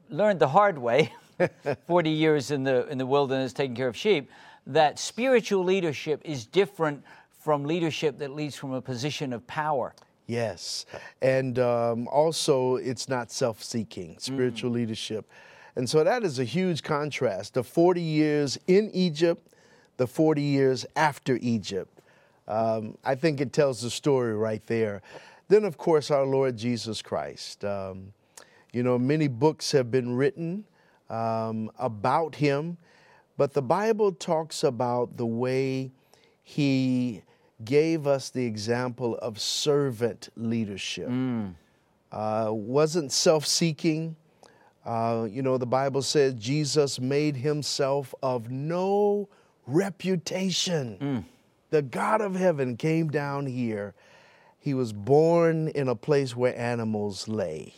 learn 0.10 0.38
the 0.38 0.48
hard 0.48 0.78
way 0.78 1.12
40 1.88 2.10
years 2.10 2.52
in 2.52 2.64
the, 2.64 2.88
in 2.88 2.98
the 2.98 3.06
wilderness 3.06 3.54
taking 3.54 3.76
care 3.76 3.88
of 3.88 3.98
sheep 3.98 4.30
that 4.68 4.98
spiritual 4.98 5.64
leadership 5.64 6.22
is 6.26 6.46
different 6.46 7.04
from 7.40 7.64
leadership 7.64 8.18
that 8.18 8.32
leads 8.32 8.56
from 8.56 8.74
a 8.74 8.82
position 8.82 9.34
of 9.34 9.46
power. 9.46 9.94
Yes. 10.28 10.86
And 11.22 11.60
um, 11.60 12.08
also, 12.08 12.78
it's 12.78 13.08
not 13.08 13.32
self 13.32 13.64
seeking, 13.64 14.18
spiritual 14.18 14.72
mm. 14.72 14.76
leadership. 14.76 15.30
And 15.76 15.88
so 15.90 16.04
that 16.04 16.24
is 16.24 16.40
a 16.40 16.44
huge 16.44 16.82
contrast. 16.82 17.54
The 17.54 17.64
40 17.64 18.02
years 18.02 18.58
in 18.66 18.90
Egypt, 18.94 19.54
the 19.98 20.08
40 20.08 20.42
years 20.42 20.86
after 20.96 21.38
Egypt. 21.42 22.02
Um, 22.48 22.98
I 23.04 23.16
think 23.16 23.42
it 23.42 23.54
tells 23.54 23.82
the 23.82 23.90
story 23.90 24.36
right 24.36 24.66
there. 24.66 25.02
Then, 25.48 25.64
of 25.64 25.78
course, 25.78 26.10
our 26.10 26.26
Lord 26.26 26.58
Jesus 26.58 27.02
Christ. 27.02 27.64
Um, 27.64 28.14
you 28.74 28.84
know, 28.84 28.98
many 28.98 29.28
books 29.28 29.72
have 29.74 29.92
been 29.92 30.16
written 30.16 30.66
um, 31.10 31.72
about 31.78 32.36
him, 32.36 32.78
but 33.38 33.54
the 33.54 33.62
Bible 33.62 34.12
talks 34.12 34.64
about 34.64 35.18
the 35.18 35.26
way 35.26 35.92
he 36.44 37.24
gave 37.64 38.08
us 38.08 38.30
the 38.30 38.46
example 38.46 39.18
of 39.18 39.40
servant 39.40 40.30
leadership. 40.36 41.08
Mm. 41.08 41.56
Uh, 42.12 42.50
wasn't 42.52 43.12
self 43.12 43.46
seeking. 43.46 44.16
Uh, 44.86 45.28
you 45.30 45.42
know, 45.42 45.58
the 45.58 45.66
Bible 45.66 46.02
says 46.02 46.34
Jesus 46.36 47.00
made 47.00 47.38
himself 47.38 48.14
of 48.22 48.52
no 48.52 49.28
reputation. 49.66 50.98
Mm. 51.02 51.24
The 51.72 51.82
God 51.82 52.22
of 52.22 52.36
heaven 52.36 52.78
came 52.78 53.10
down 53.10 53.48
here. 53.48 53.96
He 54.60 54.74
was 54.74 54.94
born 54.94 55.70
in 55.70 55.88
a 55.88 55.96
place 55.96 56.36
where 56.36 56.58
animals 56.58 57.28
lay. 57.28 57.74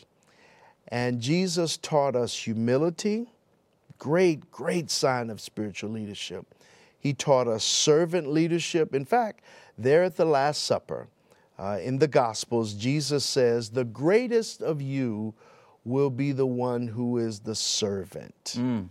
And 0.90 1.20
Jesus 1.20 1.78
taught 1.78 2.16
us 2.16 2.34
humility, 2.34 3.32
great, 3.98 4.52
great 4.52 4.90
sign 4.90 5.30
of 5.30 5.42
spiritual 5.42 5.90
leadership. 5.90 6.56
He 7.00 7.14
taught 7.14 7.48
us 7.48 7.64
servant 7.64 8.28
leadership. 8.28 8.96
In 8.96 9.06
fact, 9.06 9.44
there 9.78 10.04
at 10.04 10.18
the 10.18 10.26
Last 10.26 10.64
Supper, 10.64 11.08
uh, 11.60 11.80
in 11.82 11.98
the 11.98 12.08
Gospels, 12.08 12.74
Jesus 12.74 13.26
says, 13.26 13.70
The 13.70 13.84
greatest 13.84 14.62
of 14.62 14.82
you 14.82 15.34
will 15.84 16.10
be 16.10 16.32
the 16.32 16.46
one 16.46 16.88
who 16.88 17.18
is 17.18 17.40
the 17.40 17.56
servant. 17.56 18.56
Mm. 18.58 18.90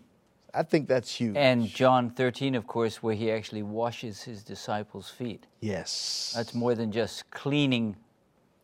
I 0.55 0.63
think 0.63 0.89
that's 0.89 1.15
huge. 1.15 1.37
And 1.37 1.67
John 1.67 2.11
13, 2.11 2.55
of 2.55 2.67
course, 2.67 3.03
where 3.03 3.15
he 3.15 3.31
actually 3.31 3.63
washes 3.63 4.23
his 4.23 4.43
disciples' 4.43 5.11
feet. 5.11 5.47
Yes. 5.61 6.33
That's 6.35 6.55
more 6.55 6.75
than 6.75 6.91
just 6.91 7.31
cleaning 7.31 7.95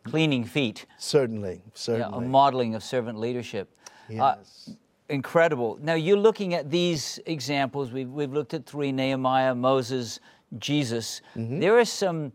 cleaning 0.03 0.43
feet. 0.43 0.85
Certainly, 0.97 1.61
certainly. 1.73 2.19
Yeah, 2.19 2.25
a 2.25 2.29
modeling 2.29 2.75
of 2.75 2.83
servant 2.83 3.19
leadership. 3.19 3.69
Yes. 4.09 4.69
Uh, 4.69 4.73
incredible. 5.09 5.77
Now, 5.81 5.93
you're 5.93 6.17
looking 6.17 6.53
at 6.53 6.69
these 6.69 7.19
examples. 7.25 7.91
We've, 7.91 8.09
we've 8.09 8.33
looked 8.33 8.53
at 8.53 8.65
three 8.65 8.91
Nehemiah, 8.91 9.55
Moses, 9.55 10.19
Jesus. 10.59 11.21
Mm-hmm. 11.35 11.59
There 11.59 11.77
are 11.77 11.85
some 11.85 12.31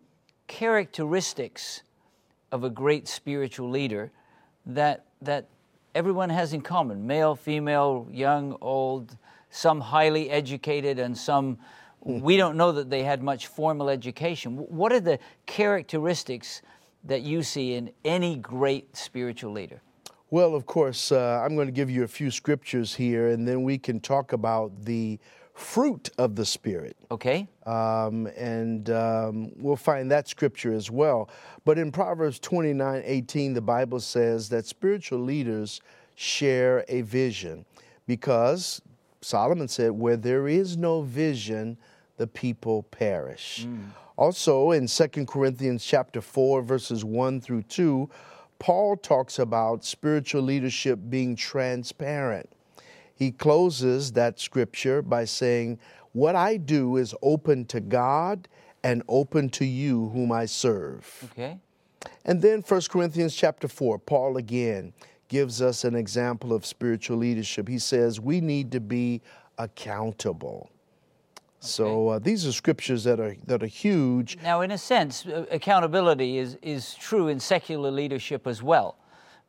characteristics 0.47 1.83
of 2.53 2.65
a 2.65 2.71
great 2.71 3.07
spiritual 3.07 3.69
leader 3.69 4.11
that, 4.67 5.05
that 5.23 5.47
everyone 5.95 6.31
has 6.31 6.53
in 6.53 6.63
common 6.63 7.07
male, 7.07 7.35
female, 7.35 8.07
young, 8.11 8.57
old, 8.61 9.17
some 9.51 9.81
highly 9.81 10.31
educated, 10.31 10.99
and 10.99 11.17
some 11.17 11.59
mm. 12.07 12.21
we 12.21 12.37
don't 12.37 12.57
know 12.57 12.73
that 12.73 12.91
they 12.91 13.03
had 13.03 13.23
much 13.23 13.47
formal 13.47 13.89
education. 13.89 14.57
What 14.57 14.93
are 14.93 15.01
the 15.01 15.19
characteristics 15.47 16.63
that 17.05 17.23
you 17.23 17.43
see 17.43 17.75
in 17.75 17.91
any 18.05 18.37
great 18.37 18.97
spiritual 18.97 19.53
leader? 19.53 19.81
Well, 20.31 20.55
of 20.55 20.67
course, 20.67 21.11
uh, 21.11 21.43
I'm 21.43 21.55
going 21.55 21.69
to 21.69 21.73
give 21.73 21.89
you 21.89 22.05
a 22.05 22.09
few 22.09 22.31
scriptures 22.31 22.95
here, 22.95 23.29
and 23.29 23.49
then 23.49 23.63
we 23.63 23.79
can 23.79 23.99
talk 23.99 24.35
about 24.35 24.85
the 24.85 25.19
fruit 25.55 26.11
of 26.19 26.37
the 26.37 26.45
Spirit. 26.45 26.97
Okay. 27.11 27.49
Um, 27.67 28.27
and 28.37 28.91
um, 28.91 29.53
we'll 29.57 29.77
find 29.77 30.11
that 30.11 30.29
scripture 30.29 30.73
as 30.73 30.91
well. 30.91 31.31
But 31.65 31.79
in 31.79 31.91
Proverbs 31.91 32.39
29 32.39 33.03
18, 33.05 33.55
the 33.55 33.61
Bible 33.61 34.01
says 34.01 34.49
that 34.51 34.67
spiritual 34.67 35.21
leaders 35.21 35.81
share 36.15 36.85
a 36.89 37.03
vision 37.03 37.65
because 38.07 38.83
Solomon 39.21 39.69
said, 39.69 39.93
Where 39.93 40.17
there 40.17 40.47
is 40.47 40.77
no 40.77 41.03
vision, 41.03 41.77
the 42.19 42.27
people 42.27 42.83
perish. 42.85 43.67
Mm. 43.67 43.91
Also 44.19 44.73
in 44.73 44.89
2 44.89 45.09
Corinthians 45.27 45.85
chapter 45.85 46.21
4 46.21 46.63
verses 46.63 47.05
1 47.05 47.41
through 47.41 47.63
2, 47.63 48.11
Paul 48.59 48.97
talks 48.97 49.39
about 49.39 49.85
spiritual 49.85 50.43
leadership 50.43 50.99
being 51.09 51.37
transparent. 51.37 52.51
He 53.15 53.31
closes 53.31 54.11
that 54.13 54.41
scripture 54.41 55.03
by 55.03 55.25
saying, 55.25 55.79
What 56.13 56.35
I 56.35 56.57
do 56.57 56.97
is 56.97 57.15
open 57.23 57.65
to 57.67 57.79
God 57.79 58.49
and 58.83 59.05
open 59.09 59.51
to 59.51 59.65
you 59.65 60.09
whom 60.09 60.33
I 60.33 60.47
serve. 60.47 61.31
Okay. 61.33 61.61
And 62.25 62.43
then 62.43 62.63
1 62.63 62.81
Corinthians 62.91 63.37
chapter 63.37 63.69
4, 63.69 64.01
Paul 64.01 64.37
again 64.37 64.95
gives 65.29 65.63
us 65.63 65.85
an 65.85 65.95
example 65.95 66.53
of 66.53 66.67
spiritual 66.67 67.19
leadership. 67.19 67.69
He 67.69 67.79
says, 67.79 68.19
We 68.19 68.41
need 68.41 68.73
to 68.73 68.81
be 68.81 69.23
accountable. 69.59 70.71
So 71.61 72.09
uh, 72.09 72.19
these 72.19 72.47
are 72.47 72.53
scriptures 72.53 73.05
that 73.05 73.19
are 73.19 73.35
that 73.47 73.63
are 73.63 73.67
huge. 73.67 74.39
Now, 74.43 74.61
in 74.61 74.71
a 74.71 74.79
sense, 74.79 75.27
uh, 75.27 75.47
accountability 75.51 76.39
is 76.39 76.57
is 76.63 76.95
true 76.95 77.29
in 77.29 77.41
secular 77.41 77.91
leadership 77.91 78.47
as 78.47 78.63
well. 78.63 78.97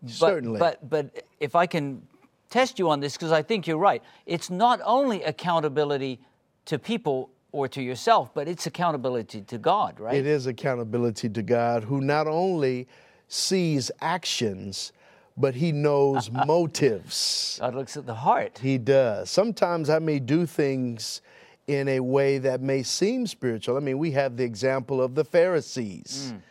But, 0.02 0.12
Certainly. 0.12 0.60
But 0.60 0.90
but 0.90 1.24
if 1.40 1.56
I 1.56 1.68
can 1.68 2.02
test 2.50 2.80
you 2.80 2.90
on 2.90 3.00
this, 3.00 3.14
because 3.14 3.32
I 3.32 3.44
think 3.44 3.68
you're 3.68 3.78
right, 3.78 4.02
it's 4.26 4.50
not 4.50 4.80
only 4.84 5.24
accountability 5.24 6.20
to 6.66 6.80
people 6.80 7.30
or 7.52 7.68
to 7.68 7.82
yourself, 7.82 8.34
but 8.34 8.48
it's 8.48 8.66
accountability 8.68 9.42
to 9.42 9.58
God, 9.58 10.00
right? 10.00 10.16
It 10.16 10.26
is 10.26 10.48
accountability 10.48 11.30
to 11.30 11.42
God, 11.42 11.84
who 11.84 12.02
not 12.02 12.28
only 12.28 12.88
sees 13.28 13.92
actions, 14.02 14.92
but 15.38 15.56
he 15.56 15.72
knows 15.72 16.30
motives. 16.46 17.58
God 17.60 17.76
looks 17.76 17.98
at 17.98 18.06
the 18.06 18.16
heart. 18.16 18.60
He 18.62 18.78
does. 18.78 19.30
Sometimes 19.30 19.90
I 19.90 20.00
may 20.00 20.20
do 20.20 20.46
things 20.46 21.22
in 21.70 21.88
a 21.88 22.00
way 22.00 22.40
that 22.40 22.62
may 22.62 22.82
seem 22.82 23.28
spiritual. 23.28 23.78
I 23.78 23.80
mean, 23.80 24.00
we 24.00 24.10
have 24.12 24.38
the 24.38 24.44
example 24.44 25.00
of 25.00 25.14
the 25.14 25.24
Pharisees. 25.24 26.34
Mm. 26.34 26.42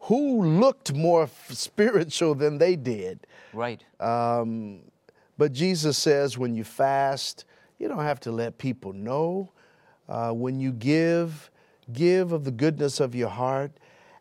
Who 0.00 0.42
looked 0.42 0.94
more 0.94 1.28
spiritual 1.50 2.34
than 2.34 2.56
they 2.56 2.74
did? 2.74 3.26
Right. 3.52 3.84
Um, 4.00 4.80
but 5.36 5.52
Jesus 5.52 5.98
says 5.98 6.38
when 6.38 6.54
you 6.54 6.64
fast, 6.64 7.44
you 7.78 7.88
don't 7.88 8.04
have 8.04 8.20
to 8.20 8.32
let 8.32 8.56
people 8.56 8.94
know. 8.94 9.52
Uh, 10.08 10.30
when 10.30 10.58
you 10.60 10.72
give, 10.72 11.50
give 11.92 12.32
of 12.32 12.44
the 12.44 12.50
goodness 12.50 13.00
of 13.00 13.14
your 13.14 13.28
heart. 13.28 13.72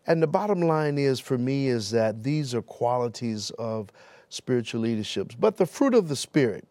And 0.07 0.21
the 0.21 0.27
bottom 0.27 0.59
line 0.59 0.97
is 0.97 1.21
for 1.21 1.37
me 1.37 1.67
is 1.67 1.89
that 1.91 2.21
these 2.21 2.53
are 2.53 2.61
qualities 2.61 3.49
of 3.51 3.91
spiritual 4.27 4.81
leaderships. 4.81 5.35
But 5.35 5.55
the 5.55 5.65
fruit 5.65 5.93
of 5.93 6.09
the 6.09 6.17
Spirit, 6.17 6.67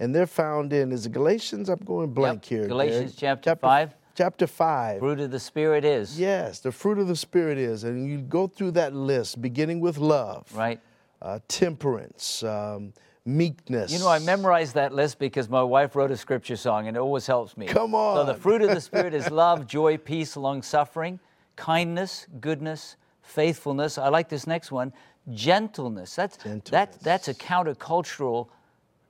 and 0.00 0.14
they're 0.14 0.26
found 0.26 0.72
in 0.72 0.92
is 0.92 1.06
it 1.06 1.12
Galatians? 1.12 1.68
I'm 1.68 1.78
going 1.78 2.12
blank 2.12 2.50
yep. 2.50 2.60
here. 2.60 2.68
Galatians 2.68 3.14
chapter, 3.16 3.50
chapter, 3.50 3.66
five. 3.66 3.94
Chapter 4.14 4.46
five. 4.46 5.00
Fruit 5.00 5.20
of 5.20 5.30
the 5.30 5.40
Spirit 5.40 5.84
is. 5.84 6.18
Yes, 6.18 6.60
the 6.60 6.72
fruit 6.72 6.98
of 6.98 7.08
the 7.08 7.16
Spirit 7.16 7.58
is, 7.58 7.84
and 7.84 8.08
you 8.08 8.18
go 8.18 8.46
through 8.46 8.72
that 8.72 8.94
list, 8.94 9.40
beginning 9.40 9.80
with 9.80 9.98
love, 9.98 10.46
right? 10.54 10.80
Uh, 11.20 11.38
temperance, 11.48 12.42
um, 12.42 12.92
meekness. 13.24 13.92
You 13.92 13.98
know, 13.98 14.08
I 14.08 14.18
memorized 14.18 14.74
that 14.74 14.94
list 14.94 15.18
because 15.18 15.48
my 15.48 15.62
wife 15.62 15.96
wrote 15.96 16.10
a 16.10 16.16
scripture 16.16 16.56
song, 16.56 16.86
and 16.86 16.96
it 16.96 17.00
always 17.00 17.26
helps 17.26 17.56
me. 17.56 17.66
Come 17.66 17.94
on. 17.94 18.16
So 18.16 18.24
the 18.24 18.38
fruit 18.38 18.62
of 18.62 18.70
the 18.70 18.80
Spirit 18.80 19.14
is 19.14 19.30
love, 19.30 19.66
joy, 19.66 19.96
peace, 19.96 20.36
long 20.36 20.62
suffering, 20.62 21.18
kindness, 21.56 22.26
goodness, 22.40 22.96
faithfulness. 23.22 23.98
I 23.98 24.08
like 24.08 24.28
this 24.28 24.46
next 24.46 24.70
one, 24.70 24.92
gentleness. 25.32 26.14
That's 26.14 26.36
Gentleness. 26.36 26.70
That, 26.70 27.00
that's 27.00 27.28
a 27.28 27.34
countercultural 27.34 28.48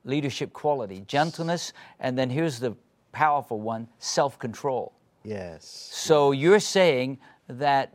leadership 0.05 0.53
quality. 0.53 1.03
Gentleness, 1.07 1.73
and 1.99 2.17
then 2.17 2.29
here's 2.29 2.59
the 2.59 2.75
powerful 3.11 3.59
one, 3.59 3.87
self-control. 3.99 4.93
Yes. 5.23 5.89
So 5.91 6.31
you're 6.31 6.59
saying 6.59 7.17
that 7.47 7.91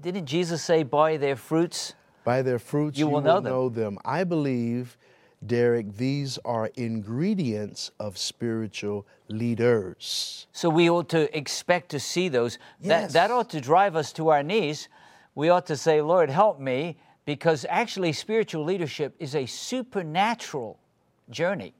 didn't 0.00 0.26
Jesus 0.26 0.62
say 0.62 0.82
by 0.82 1.16
their 1.16 1.36
fruits? 1.36 1.94
By 2.24 2.42
their 2.42 2.58
fruits 2.58 2.98
You 2.98 3.06
you, 3.06 3.08
will 3.08 3.20
will, 3.20 3.22
know 3.22 3.40
them. 3.40 3.52
know 3.52 3.68
them. 3.68 3.98
I 4.04 4.24
believe, 4.24 4.98
Derek, 5.46 5.96
these 5.96 6.38
are 6.44 6.70
ingredients 6.76 7.92
of 8.00 8.18
spiritual 8.18 9.06
leaders. 9.28 10.46
So 10.52 10.68
we 10.68 10.90
ought 10.90 11.08
to 11.10 11.34
expect 11.36 11.90
to 11.90 12.00
see 12.00 12.28
those. 12.28 12.58
That, 12.80 13.02
Yes. 13.02 13.12
that 13.12 13.30
ought 13.30 13.50
to 13.50 13.60
drive 13.60 13.94
us 13.96 14.12
to 14.14 14.28
our 14.28 14.42
knees. 14.42 14.88
We 15.34 15.48
ought 15.50 15.66
to 15.66 15.76
say, 15.76 16.00
Lord, 16.02 16.30
help 16.30 16.58
me, 16.58 16.98
because 17.24 17.64
actually 17.68 18.12
spiritual 18.12 18.64
leadership 18.64 19.14
is 19.18 19.34
a 19.34 19.46
supernatural 19.46 20.78
journey 21.30 21.74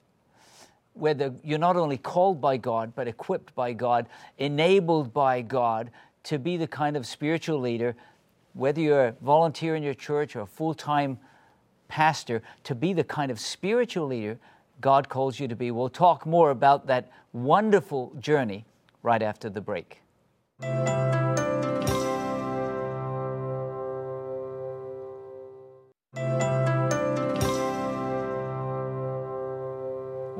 where 0.96 1.14
the, 1.14 1.34
you're 1.44 1.58
not 1.58 1.76
only 1.76 1.98
called 1.98 2.40
by 2.40 2.56
God, 2.56 2.94
but 2.94 3.06
equipped 3.06 3.54
by 3.54 3.72
God, 3.72 4.06
enabled 4.38 5.12
by 5.12 5.42
God 5.42 5.90
to 6.24 6.38
be 6.38 6.56
the 6.56 6.66
kind 6.66 6.96
of 6.96 7.06
spiritual 7.06 7.60
leader, 7.60 7.94
whether 8.54 8.80
you're 8.80 9.08
a 9.08 9.12
volunteer 9.22 9.76
in 9.76 9.82
your 9.82 9.94
church 9.94 10.34
or 10.34 10.40
a 10.40 10.46
full 10.46 10.74
time 10.74 11.18
pastor, 11.88 12.42
to 12.64 12.74
be 12.74 12.92
the 12.92 13.04
kind 13.04 13.30
of 13.30 13.38
spiritual 13.38 14.06
leader 14.06 14.38
God 14.80 15.08
calls 15.08 15.38
you 15.38 15.48
to 15.48 15.56
be. 15.56 15.70
We'll 15.70 15.88
talk 15.88 16.26
more 16.26 16.50
about 16.50 16.86
that 16.86 17.10
wonderful 17.32 18.12
journey 18.18 18.64
right 19.02 19.22
after 19.22 19.48
the 19.48 19.60
break. 19.60 20.00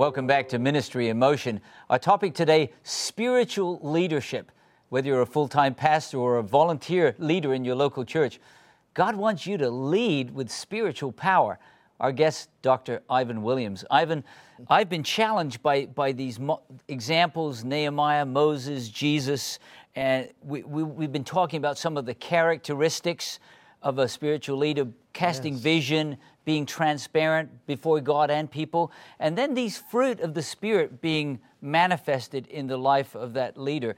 Welcome 0.06 0.28
back 0.28 0.48
to 0.50 0.60
Ministry 0.60 1.08
in 1.08 1.18
Motion. 1.18 1.60
Our 1.90 1.98
topic 1.98 2.32
today 2.32 2.70
spiritual 2.84 3.80
leadership. 3.82 4.52
Whether 4.88 5.08
you're 5.08 5.22
a 5.22 5.26
full 5.26 5.48
time 5.48 5.74
pastor 5.74 6.18
or 6.18 6.36
a 6.36 6.44
volunteer 6.44 7.16
leader 7.18 7.52
in 7.52 7.64
your 7.64 7.74
local 7.74 8.04
church, 8.04 8.38
God 8.94 9.16
wants 9.16 9.48
you 9.48 9.58
to 9.58 9.68
lead 9.68 10.32
with 10.32 10.48
spiritual 10.48 11.10
power. 11.10 11.58
Our 11.98 12.12
guest, 12.12 12.50
Dr. 12.62 13.02
Ivan 13.10 13.42
Williams. 13.42 13.84
Ivan, 13.90 14.22
I've 14.70 14.88
been 14.88 15.02
challenged 15.02 15.60
by, 15.60 15.86
by 15.86 16.12
these 16.12 16.38
mo- 16.38 16.62
examples 16.86 17.64
Nehemiah, 17.64 18.26
Moses, 18.26 18.88
Jesus, 18.88 19.58
and 19.96 20.28
we, 20.40 20.62
we, 20.62 20.84
we've 20.84 21.12
been 21.12 21.24
talking 21.24 21.58
about 21.58 21.78
some 21.78 21.96
of 21.96 22.06
the 22.06 22.14
characteristics 22.14 23.40
of 23.82 23.98
a 23.98 24.06
spiritual 24.06 24.58
leader 24.58 24.86
casting 25.12 25.56
vision, 25.56 26.16
being 26.46 26.64
transparent 26.64 27.66
before 27.66 28.00
God 28.00 28.30
and 28.30 28.48
people, 28.50 28.92
and 29.18 29.36
then 29.36 29.52
these 29.52 29.76
fruit 29.76 30.20
of 30.20 30.32
the 30.32 30.42
Spirit 30.42 31.02
being 31.02 31.40
manifested 31.60 32.46
in 32.46 32.68
the 32.68 32.78
life 32.78 33.16
of 33.16 33.34
that 33.34 33.58
leader. 33.58 33.96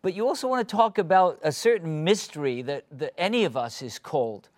But 0.00 0.14
you 0.14 0.28
also 0.28 0.46
want 0.46 0.66
to 0.66 0.76
talk 0.76 0.96
about 0.96 1.40
a 1.42 1.50
certain 1.50 2.04
mystery 2.04 2.62
that, 2.62 2.84
that 2.92 3.12
any 3.18 3.44
of 3.44 3.56
us 3.56 3.82
is 3.82 3.98
called 3.98 4.48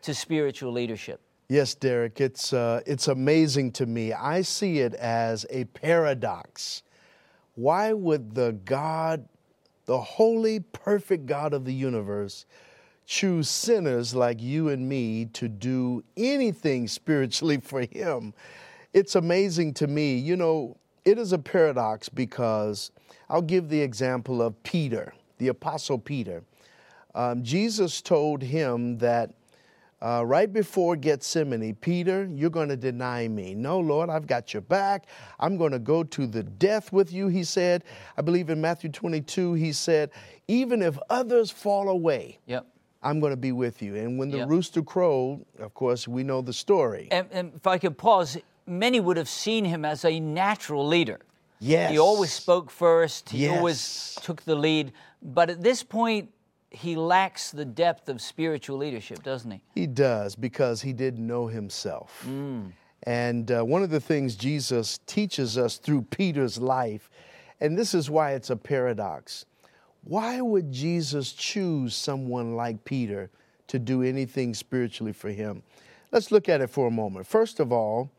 to 0.00 0.14
spiritual 0.14 0.72
leadership. 0.72 1.20
Yes, 1.48 1.74
Derek, 1.74 2.18
it's, 2.18 2.54
uh, 2.54 2.80
it's 2.86 3.08
amazing 3.08 3.72
to 3.72 3.84
me. 3.84 4.14
I 4.14 4.40
see 4.40 4.78
it 4.78 4.94
as 4.94 5.44
a 5.50 5.64
paradox. 5.64 6.82
Why 7.56 7.92
would 7.92 8.34
the 8.34 8.52
God, 8.64 9.28
the 9.84 10.00
holy, 10.00 10.60
perfect 10.60 11.26
God 11.26 11.52
of 11.52 11.66
the 11.66 11.74
universe, 11.74 12.46
choose 13.06 13.48
sinners 13.48 14.14
like 14.14 14.40
you 14.40 14.68
and 14.68 14.88
me 14.88 15.26
to 15.26 15.48
do 15.48 16.02
anything 16.16 16.88
spiritually 16.88 17.56
for 17.62 17.82
Him? 17.82 18.34
It's 18.92 19.14
amazing 19.14 19.74
to 19.74 19.86
me. 19.86 20.16
You 20.16 20.36
know, 20.36 20.76
it 21.04 21.18
is 21.18 21.32
a 21.32 21.38
paradox 21.38 22.08
because 22.08 22.90
I'll 23.28 23.42
give 23.42 23.68
the 23.68 23.80
example 23.80 24.42
of 24.42 24.62
Peter, 24.62 25.14
the 25.38 25.48
Apostle 25.48 25.98
Peter. 25.98 26.42
Um, 27.14 27.42
Jesus 27.42 28.00
told 28.00 28.42
him 28.42 28.98
that 28.98 29.32
uh, 30.00 30.24
right 30.26 30.52
before 30.52 30.96
Gethsemane, 30.96 31.74
Peter, 31.76 32.28
you're 32.32 32.50
going 32.50 32.68
to 32.68 32.76
deny 32.76 33.28
me. 33.28 33.54
No, 33.54 33.78
Lord, 33.78 34.10
I've 34.10 34.26
got 34.26 34.52
your 34.52 34.62
back. 34.62 35.06
I'm 35.38 35.56
going 35.56 35.70
to 35.72 35.78
go 35.78 36.02
to 36.02 36.26
the 36.26 36.42
death 36.42 36.92
with 36.92 37.12
you, 37.12 37.28
he 37.28 37.44
said. 37.44 37.84
I 38.16 38.22
believe 38.22 38.50
in 38.50 38.60
Matthew 38.60 38.90
22, 38.90 39.54
he 39.54 39.72
said, 39.72 40.10
even 40.48 40.82
if 40.82 40.98
others 41.08 41.50
fall 41.50 41.88
away, 41.88 42.38
Yep. 42.46 42.66
I'm 43.02 43.20
going 43.20 43.32
to 43.32 43.36
be 43.36 43.52
with 43.52 43.82
you. 43.82 43.96
And 43.96 44.18
when 44.18 44.30
the 44.30 44.38
Yep. 44.38 44.48
rooster 44.48 44.82
crowed, 44.82 45.44
of 45.58 45.74
course, 45.74 46.06
we 46.06 46.22
know 46.22 46.40
the 46.40 46.52
story. 46.52 47.08
And, 47.10 47.26
and 47.32 47.52
if 47.56 47.66
I 47.66 47.78
could 47.78 47.98
pause, 47.98 48.38
many 48.66 49.00
would 49.00 49.16
have 49.16 49.28
seen 49.28 49.64
him 49.64 49.84
as 49.84 50.04
a 50.04 50.20
natural 50.20 50.86
leader. 50.86 51.20
Yes. 51.58 51.90
He 51.90 51.98
always 51.98 52.32
spoke 52.32 52.70
first, 52.70 53.30
he 53.30 53.48
always 53.48 54.18
took 54.22 54.42
the 54.42 54.54
lead. 54.54 54.92
But 55.22 55.50
at 55.50 55.62
this 55.62 55.82
point, 55.82 56.30
he 56.70 56.96
lacks 56.96 57.50
the 57.50 57.64
depth 57.64 58.08
of 58.08 58.20
spiritual 58.20 58.78
leadership, 58.78 59.22
doesn't 59.22 59.50
he? 59.50 59.60
He 59.74 59.86
does 59.86 60.34
because 60.34 60.82
he 60.82 60.92
didn't 60.92 61.24
know 61.26 61.46
himself. 61.46 62.26
And 63.04 63.50
uh, 63.50 63.62
one 63.64 63.82
of 63.82 63.90
the 63.90 64.00
things 64.00 64.36
Jesus 64.36 64.98
teaches 65.06 65.58
us 65.58 65.76
through 65.76 66.02
Peter's 66.02 66.58
life, 66.58 67.10
and 67.60 67.76
this 67.76 67.94
is 67.94 68.08
why 68.08 68.32
it's 68.32 68.50
a 68.50 68.56
paradox. 68.56 69.44
Why 70.04 70.40
would 70.40 70.72
Jesus 70.72 71.32
choose 71.32 71.94
someone 71.94 72.56
like 72.56 72.84
Peter 72.84 73.30
to 73.68 73.78
do 73.78 74.02
anything 74.02 74.54
spiritually 74.54 75.12
for 75.12 75.30
him? 75.30 75.62
Let's 76.10 76.30
look 76.30 76.48
at 76.48 76.60
it 76.60 76.70
for 76.70 76.88
a 76.88 76.90
moment. 76.90 77.26
First 77.26 77.60
of 77.60 77.72
all, 77.72 78.10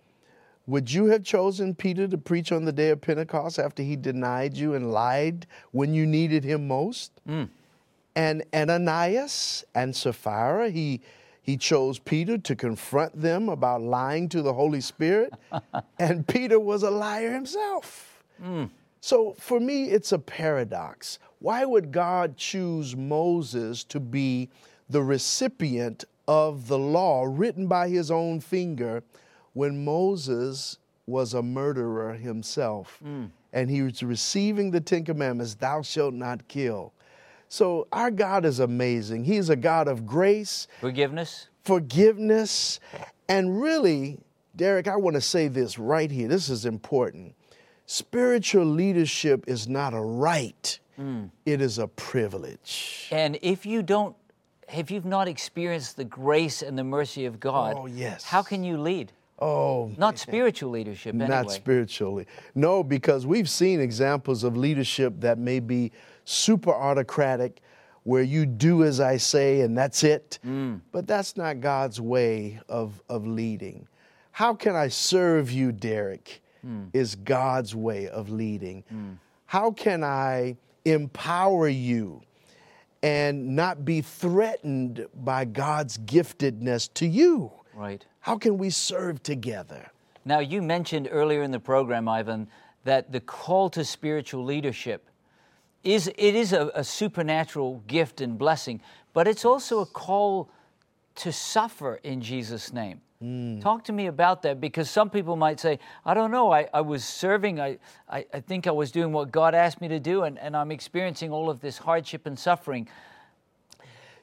would 0.65 0.91
you 0.91 1.07
have 1.07 1.23
chosen 1.23 1.75
Peter 1.75 2.07
to 2.07 2.17
preach 2.17 2.51
on 2.51 2.63
the 2.63 2.71
day 2.71 2.89
of 2.89 3.01
Pentecost 3.01 3.59
after 3.59 3.83
he 3.83 3.97
denied 3.97 4.55
you 4.55 4.75
and 4.75 4.93
lied 4.93 5.45
when 5.71 5.93
you 5.93 6.05
needed 6.05 6.43
him 6.43 6.67
most? 6.67 7.11
Mm. 7.27 7.49
and 8.15 8.43
Ananias 8.53 9.65
and 9.75 9.93
Sapphira, 9.95 10.69
he, 10.69 11.01
he 11.41 11.57
chose 11.57 11.99
Peter 11.99 12.37
to 12.37 12.55
confront 12.55 13.19
them 13.19 13.49
about 13.49 13.81
lying 13.81 14.29
to 14.29 14.41
the 14.41 14.53
Holy 14.53 14.79
Spirit, 14.79 15.33
and 15.99 16.25
Peter 16.25 16.59
was 16.59 16.83
a 16.83 16.91
liar 16.91 17.33
himself. 17.33 18.23
Mm. 18.41 18.69
So 19.03 19.35
for 19.37 19.59
me, 19.59 19.89
it's 19.89 20.13
a 20.13 20.17
paradox. 20.17 21.19
Why 21.39 21.65
would 21.65 21.91
God 21.91 22.37
choose 22.37 22.95
Moses 22.95 23.83
to 23.83 23.99
be 23.99 24.49
the 24.89 25.01
recipient 25.01 26.05
of 26.25 26.69
the 26.69 26.79
law 26.79 27.25
written 27.27 27.67
by 27.67 27.89
his 27.89 28.09
own 28.09 28.39
finger 28.39 29.03
when 29.51 29.83
Moses 29.83 30.77
was 31.05 31.33
a 31.33 31.43
murderer 31.43 32.13
himself? 32.13 32.97
Hmm. 33.03 33.25
And 33.51 33.69
he 33.69 33.81
was 33.81 34.01
receiving 34.03 34.71
the 34.71 34.79
Ten 34.79 35.03
Commandments, 35.03 35.55
thou 35.55 35.81
shalt 35.81 36.13
not 36.13 36.47
kill. 36.47 36.93
So 37.49 37.89
our 37.91 38.09
God 38.09 38.45
is 38.45 38.61
amazing. 38.61 39.25
He's 39.25 39.49
a 39.49 39.57
God 39.57 39.89
of 39.89 40.05
grace, 40.05 40.69
Forgiveness? 40.79 41.49
forgiveness, 41.65 42.79
and 43.27 43.61
really, 43.61 44.21
Derek, 44.55 44.87
I 44.87 44.95
want 44.95 45.15
to 45.15 45.21
say 45.21 45.49
this 45.49 45.77
right 45.77 46.09
here. 46.09 46.29
This 46.29 46.47
is 46.47 46.65
important. 46.65 47.35
Spiritual 47.93 48.65
leadership 48.65 49.43
is 49.47 49.67
not 49.67 49.93
a 49.93 50.01
right, 50.01 50.79
mm. 50.99 51.29
it 51.45 51.61
is 51.61 51.77
a 51.77 51.87
privilege. 51.87 53.07
And 53.11 53.37
if 53.43 53.67
you 53.67 53.83
don't, 53.83 54.15
if 54.75 54.89
you've 54.89 55.05
not 55.05 55.27
experienced 55.27 55.97
the 55.97 56.03
grace 56.03 56.63
and 56.63 56.75
the 56.75 56.83
mercy 56.83 57.25
of 57.25 57.39
God, 57.39 57.75
Oh, 57.77 57.85
yes. 57.85 58.23
how 58.23 58.41
can 58.41 58.63
you 58.63 58.79
lead? 58.79 59.11
Oh, 59.37 59.91
Not 59.95 60.17
spiritual 60.17 60.71
leadership, 60.71 61.13
anyway. 61.13 61.27
not 61.29 61.51
spiritually. 61.51 62.25
No, 62.55 62.83
because 62.83 63.27
we've 63.27 63.47
seen 63.47 63.79
examples 63.79 64.43
of 64.43 64.57
leadership 64.57 65.13
that 65.19 65.37
may 65.37 65.59
be 65.59 65.91
super 66.25 66.73
autocratic, 66.73 67.61
where 68.01 68.23
you 68.23 68.47
do 68.47 68.83
as 68.83 68.99
I 68.99 69.17
say 69.17 69.61
and 69.61 69.77
that's 69.77 70.03
it. 70.03 70.39
Mm. 70.43 70.81
But 70.91 71.05
that's 71.05 71.37
not 71.37 71.61
God's 71.61 72.01
way 72.01 72.59
of, 72.67 73.03
of 73.07 73.27
leading. 73.27 73.87
How 74.31 74.55
can 74.55 74.75
I 74.75 74.87
serve 74.87 75.51
you, 75.51 75.71
Derek? 75.71 76.39
Hmm. 76.63 76.85
Is 76.93 77.15
God's 77.15 77.75
way 77.75 78.07
of 78.07 78.29
leading. 78.29 78.83
Hmm. 78.89 79.11
How 79.45 79.71
can 79.71 80.03
I 80.03 80.57
empower 80.85 81.67
you 81.67 82.21
and 83.01 83.55
not 83.55 83.83
be 83.83 84.01
threatened 84.01 85.05
by 85.13 85.45
God's 85.45 85.97
giftedness 85.97 86.93
to 86.95 87.05
you? 87.05 87.51
Right. 87.75 88.05
How 88.21 88.37
can 88.37 88.57
we 88.57 88.69
serve 88.69 89.21
together? 89.21 89.91
Now, 90.25 90.39
you 90.39 90.61
mentioned 90.61 91.09
earlier 91.11 91.43
in 91.43 91.51
the 91.51 91.59
program, 91.59 92.07
Ivan, 92.07 92.47
that 92.85 93.11
the 93.11 93.19
call 93.19 93.69
to 93.71 93.83
spiritual 93.83 94.43
leadership 94.43 95.09
is 95.83 96.07
it 96.07 96.35
is 96.35 96.53
a, 96.53 96.71
a 96.73 96.83
supernatural 96.83 97.83
gift 97.87 98.21
and 98.21 98.37
blessing, 98.37 98.81
but 99.13 99.27
it's 99.27 99.43
also 99.43 99.81
a 99.81 99.85
call 99.85 100.49
to 101.15 101.31
suffer 101.31 101.99
in 102.03 102.21
Jesus' 102.21 102.71
name. 102.71 103.01
Mm. 103.23 103.61
Talk 103.61 103.85
to 103.85 103.93
me 103.93 104.07
about 104.07 104.41
that 104.41 104.59
because 104.59 104.89
some 104.89 105.09
people 105.09 105.37
might 105.37 105.59
say, 105.59 105.79
I 106.05 106.13
don't 106.13 106.31
know, 106.31 106.51
I, 106.51 106.67
I 106.73 106.81
was 106.81 107.05
serving, 107.05 107.59
I, 107.59 107.77
I, 108.09 108.25
I 108.33 108.41
think 108.41 108.67
I 108.67 108.71
was 108.71 108.91
doing 108.91 109.13
what 109.13 109.31
God 109.31 109.55
asked 109.55 109.79
me 109.79 109.87
to 109.87 109.99
do, 109.99 110.23
and, 110.23 110.37
and 110.39 110.57
I'm 110.57 110.71
experiencing 110.71 111.31
all 111.31 111.49
of 111.49 111.61
this 111.61 111.77
hardship 111.77 112.25
and 112.25 112.37
suffering. 112.37 112.89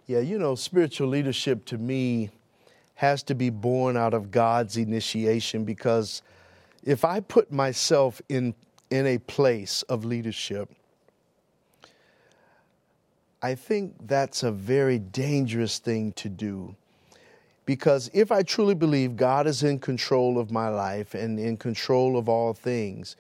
Yeah, 0.06 0.20
you 0.20 0.38
know, 0.38 0.54
spiritual 0.54 1.08
leadership 1.08 1.64
to 1.66 1.78
me 1.78 2.30
has 2.96 3.22
to 3.22 3.34
be 3.34 3.48
born 3.48 3.96
out 3.96 4.12
of 4.12 4.30
God's 4.30 4.76
initiation 4.76 5.64
because 5.64 6.20
if 6.82 7.02
I 7.02 7.20
put 7.20 7.50
myself 7.50 8.20
in, 8.28 8.54
in 8.90 9.06
a 9.06 9.16
place 9.16 9.80
of 9.82 10.04
leadership, 10.04 10.68
I 13.40 13.54
think 13.54 13.94
that's 14.06 14.42
a 14.42 14.52
very 14.52 14.98
dangerous 14.98 15.78
thing 15.78 16.12
to 16.12 16.28
do. 16.28 16.76
Because 17.70 18.11
if 18.12 18.33
I 18.33 18.42
truly 18.42 18.74
believe 18.74 19.14
God 19.14 19.46
is 19.46 19.62
in 19.62 19.78
control 19.78 20.40
of 20.40 20.50
my 20.50 20.68
life 20.68 21.14
and 21.14 21.38
in 21.38 21.56
control 21.56 22.18
of 22.18 22.28
all 22.28 22.52
things, 22.52 23.14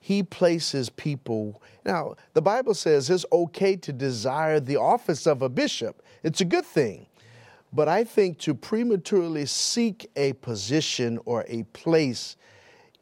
He 0.00 0.22
places 0.22 0.88
people. 0.88 1.62
Now, 1.84 2.14
the 2.32 2.40
Bible 2.40 2.72
says 2.72 3.10
it's 3.10 3.26
okay 3.30 3.76
to 3.76 3.92
desire 3.92 4.60
the 4.60 4.76
office 4.76 5.26
of 5.26 5.42
a 5.42 5.50
bishop, 5.50 6.02
it's 6.22 6.40
a 6.40 6.46
good 6.46 6.64
thing. 6.64 7.04
But 7.70 7.86
I 7.86 8.02
think 8.04 8.38
to 8.38 8.54
prematurely 8.54 9.44
seek 9.44 10.08
a 10.16 10.32
position 10.32 11.18
or 11.26 11.44
a 11.46 11.64
place 11.74 12.36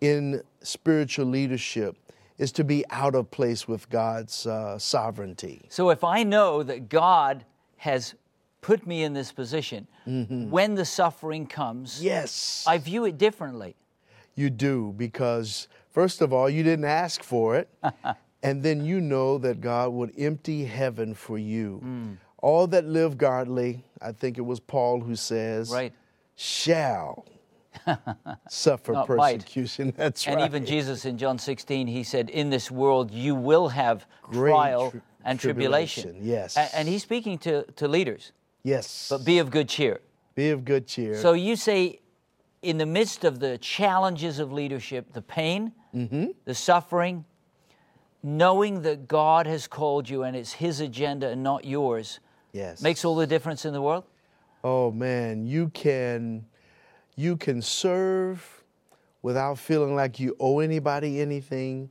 in 0.00 0.42
spiritual 0.60 1.26
leadership 1.26 1.98
is 2.36 2.50
to 2.50 2.64
be 2.64 2.84
out 2.90 3.14
of 3.14 3.30
place 3.30 3.68
with 3.68 3.88
God's 3.90 4.44
uh, 4.44 4.76
sovereignty. 4.76 5.66
So 5.68 5.90
if 5.90 6.02
I 6.02 6.24
know 6.24 6.64
that 6.64 6.88
God 6.88 7.44
has 7.76 8.16
put 8.60 8.86
me 8.86 9.02
in 9.02 9.12
this 9.12 9.32
position, 9.32 9.86
mm-hmm. 10.06 10.50
when 10.50 10.74
the 10.74 10.84
suffering 10.84 11.46
comes, 11.46 12.02
yes, 12.02 12.64
I 12.66 12.78
view 12.78 13.04
it 13.04 13.18
differently. 13.18 13.76
You 14.34 14.50
do 14.50 14.94
because 14.96 15.68
first 15.90 16.20
of 16.20 16.32
all, 16.32 16.48
you 16.48 16.62
didn't 16.62 16.84
ask 16.84 17.22
for 17.22 17.56
it, 17.56 17.68
and 18.42 18.62
then 18.62 18.84
you 18.84 19.00
know 19.00 19.38
that 19.38 19.60
God 19.60 19.92
would 19.92 20.12
empty 20.18 20.64
heaven 20.64 21.14
for 21.14 21.38
you. 21.38 21.80
Mm. 21.84 22.16
All 22.38 22.66
that 22.68 22.86
live 22.86 23.18
godly, 23.18 23.84
I 24.00 24.12
think 24.12 24.38
it 24.38 24.42
was 24.42 24.60
Paul 24.60 25.00
who 25.00 25.14
says, 25.14 25.70
right. 25.70 25.92
shall 26.36 27.26
suffer 28.48 28.92
Not 28.92 29.06
persecution. 29.06 29.86
Might. 29.86 29.96
That's 29.96 30.26
and 30.26 30.36
right. 30.36 30.44
And 30.44 30.50
even 30.50 30.66
Jesus 30.66 31.04
in 31.04 31.18
John 31.18 31.38
16, 31.38 31.86
he 31.86 32.02
said, 32.02 32.30
In 32.30 32.50
this 32.50 32.70
world 32.70 33.10
you 33.10 33.34
will 33.34 33.68
have 33.68 34.06
Great 34.22 34.50
trial 34.50 34.90
tri- 34.90 35.00
and 35.24 35.38
tribulation. 35.38 36.04
tribulation. 36.04 36.28
Yes. 36.28 36.56
And, 36.56 36.70
and, 36.74 36.88
he's 36.88 37.02
speaking 37.02 37.38
to, 37.38 37.64
to 37.72 37.88
leaders. 37.88 38.32
Yes. 38.62 39.08
But 39.10 39.24
be 39.24 39.38
of 39.38 39.50
good 39.50 39.68
cheer. 39.68 40.00
Be 40.34 40.50
of 40.50 40.64
good 40.64 40.86
cheer. 40.86 41.16
So 41.16 41.32
you 41.32 41.56
say, 41.56 42.00
in 42.62 42.78
the 42.78 42.86
midst 42.86 43.24
of 43.24 43.40
the 43.40 43.58
challenges 43.58 44.38
of 44.38 44.52
leadership, 44.52 45.12
the 45.12 45.22
pain, 45.22 45.72
mm-hmm. 45.94 46.26
the 46.44 46.54
suffering, 46.54 47.24
knowing 48.22 48.82
that 48.82 49.08
God 49.08 49.46
has 49.46 49.66
called 49.66 50.08
you 50.08 50.24
and 50.24 50.36
it's 50.36 50.52
His 50.52 50.80
agenda 50.80 51.28
and 51.28 51.42
not 51.42 51.64
yours, 51.64 52.20
yes. 52.52 52.82
makes 52.82 53.04
all 53.04 53.16
the 53.16 53.26
difference 53.26 53.64
in 53.64 53.72
the 53.72 53.80
world? 53.80 54.04
Oh 54.62 54.90
man, 54.90 55.46
you 55.46 55.70
can 55.70 56.44
you 57.16 57.36
can 57.36 57.62
serve 57.62 58.62
without 59.22 59.58
feeling 59.58 59.94
like 59.94 60.20
you 60.20 60.36
owe 60.38 60.60
anybody 60.60 61.20
anything. 61.20 61.90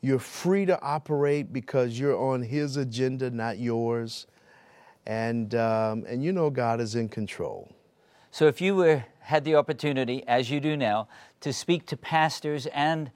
You're 0.00 0.18
free 0.18 0.66
to 0.66 0.80
operate 0.80 1.52
because 1.52 1.98
you're 1.98 2.18
on 2.20 2.42
His 2.42 2.76
agenda, 2.76 3.30
not 3.30 3.58
yours. 3.58 4.26
And, 5.06 5.54
um, 5.54 6.04
and 6.08 6.22
you 6.22 6.32
know 6.32 6.50
God 6.50 6.80
is 6.80 6.94
in 6.94 7.08
control. 7.08 7.70
So 8.30 8.46
if 8.46 8.60
you 8.60 8.74
were, 8.74 9.04
had 9.20 9.44
the 9.44 9.54
opportunity, 9.54 10.24
as 10.26 10.50
you 10.50 10.60
do 10.60 10.76
now, 10.76 11.08
to 11.40 11.52
speak 11.52 11.86
to 11.86 11.96
pastors 11.96 12.66
and 12.66 13.10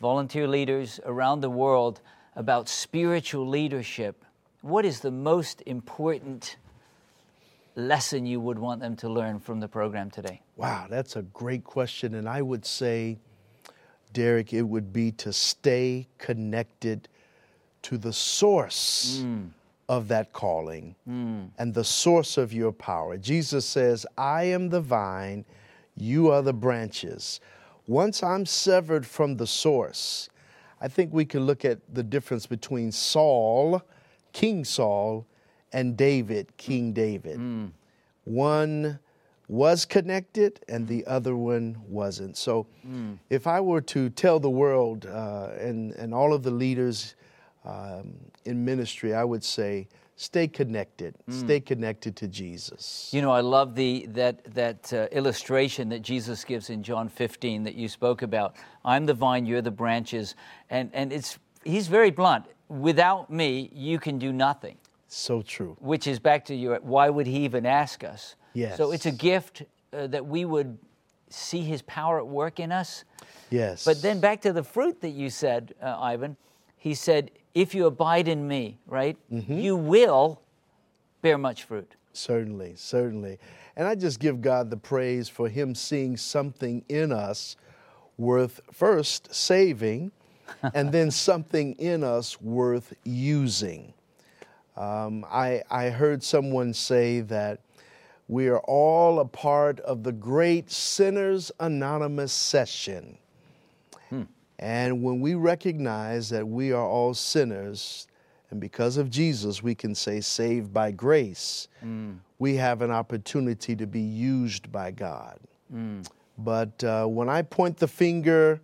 volunteer 0.00 0.48
leaders 0.48 1.00
around 1.04 1.40
the 1.40 1.50
world 1.50 2.00
about 2.34 2.68
spiritual 2.68 3.46
leadership, 3.46 4.24
what 4.62 4.84
is 4.84 5.00
the 5.00 5.10
most 5.10 5.62
important 5.66 6.56
lesson 7.76 8.26
you 8.26 8.40
would 8.40 8.58
want 8.58 8.80
them 8.80 8.96
to 8.96 9.08
learn 9.08 9.38
from 9.38 9.60
the 9.60 9.68
program 9.68 10.10
today? 10.10 10.40
Wow, 10.56 10.86
that's 10.88 11.16
a 11.16 11.22
great 11.22 11.64
question. 11.64 12.14
And 12.14 12.28
I 12.28 12.42
would 12.42 12.64
say, 12.64 13.18
Derek, 14.12 14.52
it 14.52 14.62
would 14.62 14.92
be 14.92 15.12
to 15.12 15.32
stay 15.32 16.08
connected 16.18 17.08
to 17.82 17.98
the 17.98 18.12
source 18.12 19.22
mm. 19.22 19.50
Of 19.88 20.08
that 20.08 20.32
calling 20.32 20.94
mm. 21.08 21.48
and 21.58 21.74
the 21.74 21.84
source 21.84 22.36
of 22.36 22.52
your 22.52 22.72
power. 22.72 23.16
Jesus 23.16 23.66
says, 23.66 24.06
I 24.16 24.44
am 24.44 24.68
the 24.68 24.80
vine, 24.80 25.44
you 25.96 26.30
are 26.30 26.42
the 26.42 26.52
branches. 26.52 27.40
Once 27.86 28.22
I'm 28.22 28.46
severed 28.46 29.06
from 29.06 29.36
the 29.36 29.46
source, 29.46 30.28
I 30.80 30.88
think 30.88 31.12
we 31.12 31.24
can 31.24 31.44
look 31.44 31.64
at 31.64 31.78
the 31.92 32.02
difference 32.02 32.46
between 32.46 32.92
Saul, 32.92 33.82
King 34.32 34.64
Saul, 34.64 35.26
and 35.72 35.96
David, 35.96 36.56
King 36.56 36.92
David. 36.92 37.38
Mm. 37.38 37.72
One 38.24 38.98
was 39.48 39.84
connected 39.84 40.60
and 40.68 40.88
the 40.88 41.06
other 41.06 41.36
one 41.36 41.76
wasn't. 41.86 42.36
So, 42.36 42.66
mm. 42.86 43.18
if 43.28 43.46
I 43.46 43.60
were 43.60 43.82
to 43.82 44.08
tell 44.10 44.40
the 44.40 44.50
world 44.50 45.06
uh, 45.06 45.50
and, 45.58 45.92
and 45.92 46.14
all 46.14 46.32
of 46.32 46.42
the 46.42 46.50
leaders 46.50 47.14
um, 47.64 48.14
in 48.44 48.64
ministry, 48.64 49.14
I 49.14 49.24
would 49.24 49.42
say, 49.42 49.88
stay 50.16 50.46
connected. 50.46 51.16
Mm. 51.28 51.40
Stay 51.40 51.60
connected 51.60 52.16
to 52.16 52.28
Jesus. 52.28 53.10
You 53.12 53.22
know, 53.22 53.30
I 53.30 53.40
love 53.40 53.74
the 53.74 54.06
that 54.10 54.44
that 54.54 54.92
uh, 54.92 55.06
illustration 55.12 55.88
that 55.88 56.02
Jesus 56.02 56.44
gives 56.44 56.70
in 56.70 56.82
John 56.82 57.08
15 57.08 57.64
that 57.64 57.74
you 57.74 57.88
spoke 57.88 58.22
about. 58.22 58.56
I'm 58.84 59.06
the 59.06 59.14
vine, 59.14 59.46
you're 59.46 59.62
the 59.62 59.70
branches, 59.70 60.34
and 60.70 60.90
and 60.92 61.12
it's 61.12 61.38
he's 61.64 61.88
very 61.88 62.10
blunt. 62.10 62.46
Without 62.68 63.30
me, 63.30 63.70
you 63.72 63.98
can 63.98 64.18
do 64.18 64.32
nothing. 64.32 64.76
So 65.08 65.42
true. 65.42 65.76
Which 65.80 66.06
is 66.06 66.18
back 66.18 66.44
to 66.46 66.54
your 66.54 66.76
why 66.80 67.08
would 67.08 67.26
he 67.26 67.44
even 67.44 67.66
ask 67.66 68.04
us? 68.04 68.36
Yes. 68.52 68.76
So 68.76 68.92
it's 68.92 69.06
a 69.06 69.12
gift 69.12 69.62
uh, 69.92 70.06
that 70.08 70.26
we 70.26 70.44
would 70.44 70.78
see 71.28 71.62
his 71.62 71.82
power 71.82 72.18
at 72.18 72.26
work 72.26 72.60
in 72.60 72.70
us. 72.70 73.04
Yes. 73.50 73.84
But 73.84 74.02
then 74.02 74.20
back 74.20 74.40
to 74.42 74.52
the 74.52 74.62
fruit 74.62 75.00
that 75.00 75.10
you 75.10 75.30
said, 75.30 75.74
uh, 75.82 75.98
Ivan. 76.00 76.36
He 76.76 76.94
said, 76.94 77.30
if 77.54 77.74
you 77.74 77.86
abide 77.86 78.28
in 78.28 78.46
me, 78.46 78.78
right, 78.86 79.16
mm-hmm. 79.32 79.58
you 79.58 79.76
will 79.76 80.40
bear 81.22 81.38
much 81.38 81.64
fruit. 81.64 81.94
Certainly, 82.12 82.74
certainly. 82.76 83.38
And 83.76 83.88
I 83.88 83.94
just 83.94 84.20
give 84.20 84.40
God 84.40 84.70
the 84.70 84.76
praise 84.76 85.28
for 85.28 85.48
him 85.48 85.74
seeing 85.74 86.16
something 86.16 86.84
in 86.88 87.12
us 87.12 87.56
worth 88.16 88.60
first 88.72 89.34
saving 89.34 90.12
and 90.74 90.92
then 90.92 91.10
something 91.10 91.74
in 91.74 92.04
us 92.04 92.40
worth 92.40 92.92
using. 93.04 93.92
Um, 94.76 95.24
I, 95.30 95.62
I 95.70 95.90
heard 95.90 96.22
someone 96.22 96.74
say 96.74 97.20
that 97.20 97.60
we 98.26 98.48
are 98.48 98.60
all 98.60 99.20
a 99.20 99.24
part 99.24 99.80
of 99.80 100.02
the 100.02 100.12
great 100.12 100.70
Sinners 100.70 101.52
Anonymous 101.60 102.32
session. 102.32 103.18
And 104.58 105.02
when 105.02 105.20
we 105.20 105.34
recognize 105.34 106.28
that 106.30 106.46
we 106.46 106.72
are 106.72 106.86
all 106.86 107.14
sinners, 107.14 108.06
and 108.50 108.60
because 108.60 108.96
of 108.96 109.10
Jesus, 109.10 109.62
we 109.62 109.74
can 109.74 109.94
say 109.94 110.20
saved 110.20 110.72
by 110.72 110.92
grace, 110.92 111.68
mm. 111.84 112.16
we 112.38 112.54
have 112.56 112.82
an 112.82 112.90
opportunity 112.90 113.74
to 113.74 113.86
be 113.86 114.00
used 114.00 114.70
by 114.70 114.90
God. 114.92 115.38
Mm. 115.74 116.06
But 116.38 116.82
uh, 116.84 117.06
when 117.06 117.28
I 117.28 117.42
point 117.42 117.78
the 117.78 117.88
finger, 117.88 118.60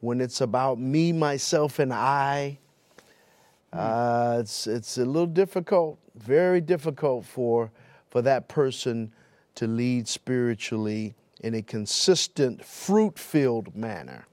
when 0.00 0.20
it's 0.20 0.40
about 0.40 0.78
me, 0.78 1.12
myself, 1.12 1.78
and 1.78 1.92
I, 1.92 2.58
uh, 3.72 4.38
it's, 4.40 4.66
it's 4.66 4.98
a 4.98 5.04
little 5.04 5.26
difficult, 5.26 5.98
very 6.16 6.60
difficult 6.60 7.24
for, 7.24 7.70
for 8.08 8.22
that 8.22 8.48
person 8.48 9.12
to 9.54 9.66
lead 9.66 10.08
spiritually 10.08 11.14
in 11.40 11.54
a 11.54 11.62
consistent, 11.62 12.64
fruit 12.64 13.18
filled 13.18 13.74
manner. 13.76 14.26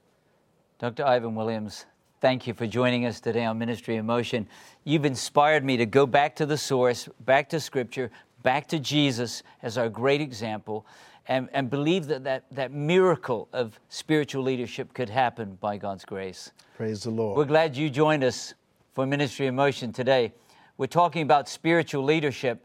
Dr. 0.78 1.04
Ivan 1.04 1.34
Williams, 1.34 1.86
thank 2.20 2.46
you 2.46 2.54
for 2.54 2.64
joining 2.64 3.04
us 3.04 3.18
today 3.18 3.44
on 3.44 3.58
Ministry 3.58 3.96
in 3.96 4.06
Motion. 4.06 4.46
You've 4.84 5.04
inspired 5.04 5.64
me 5.64 5.76
to 5.76 5.86
go 5.86 6.06
back 6.06 6.36
to 6.36 6.46
the 6.46 6.56
source, 6.56 7.08
back 7.24 7.48
to 7.48 7.58
Scripture, 7.58 8.12
back 8.44 8.68
to 8.68 8.78
Jesus 8.78 9.42
as 9.60 9.76
our 9.76 9.88
great 9.88 10.20
example, 10.20 10.86
and, 11.26 11.48
and 11.52 11.68
believe 11.68 12.06
that, 12.06 12.22
that 12.22 12.44
that 12.52 12.70
miracle 12.70 13.48
of 13.52 13.80
spiritual 13.88 14.44
leadership 14.44 14.94
could 14.94 15.08
happen 15.08 15.58
by 15.60 15.78
God's 15.78 16.04
grace. 16.04 16.52
Praise 16.76 17.02
the 17.02 17.10
Lord. 17.10 17.36
We're 17.36 17.44
glad 17.44 17.76
you 17.76 17.90
joined 17.90 18.22
us 18.22 18.54
for 18.94 19.04
Ministry 19.04 19.48
in 19.48 19.56
Motion 19.56 19.92
today. 19.92 20.32
We're 20.76 20.86
talking 20.86 21.22
about 21.22 21.48
spiritual 21.48 22.04
leadership, 22.04 22.64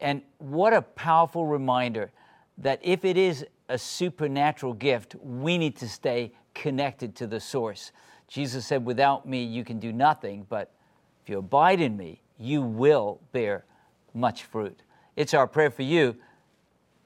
and 0.00 0.20
what 0.36 0.74
a 0.74 0.82
powerful 0.82 1.46
reminder 1.46 2.12
that 2.58 2.78
if 2.82 3.06
it 3.06 3.16
is 3.16 3.46
a 3.70 3.78
supernatural 3.78 4.74
gift, 4.74 5.16
we 5.22 5.56
need 5.56 5.76
to 5.76 5.88
stay 5.88 6.32
connected 6.54 7.14
to 7.16 7.26
the 7.26 7.40
source. 7.40 7.92
Jesus 8.28 8.66
said, 8.66 8.84
Without 8.84 9.26
me, 9.26 9.42
you 9.42 9.64
can 9.64 9.78
do 9.78 9.92
nothing, 9.92 10.46
but 10.48 10.72
if 11.22 11.28
you 11.28 11.38
abide 11.38 11.80
in 11.80 11.96
me, 11.96 12.20
you 12.38 12.62
will 12.62 13.20
bear 13.32 13.64
much 14.14 14.44
fruit. 14.44 14.82
It's 15.16 15.34
our 15.34 15.46
prayer 15.46 15.70
for 15.70 15.82
you 15.82 16.16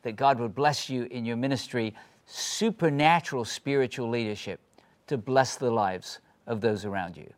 that 0.02 0.16
God 0.16 0.38
would 0.38 0.54
bless 0.54 0.88
you 0.88 1.04
in 1.10 1.24
your 1.24 1.36
ministry, 1.36 1.94
supernatural 2.26 3.44
spiritual 3.44 4.08
leadership 4.08 4.60
to 5.06 5.18
bless 5.18 5.56
the 5.56 5.70
lives 5.70 6.20
of 6.46 6.60
those 6.60 6.84
around 6.84 7.16
you. 7.16 7.32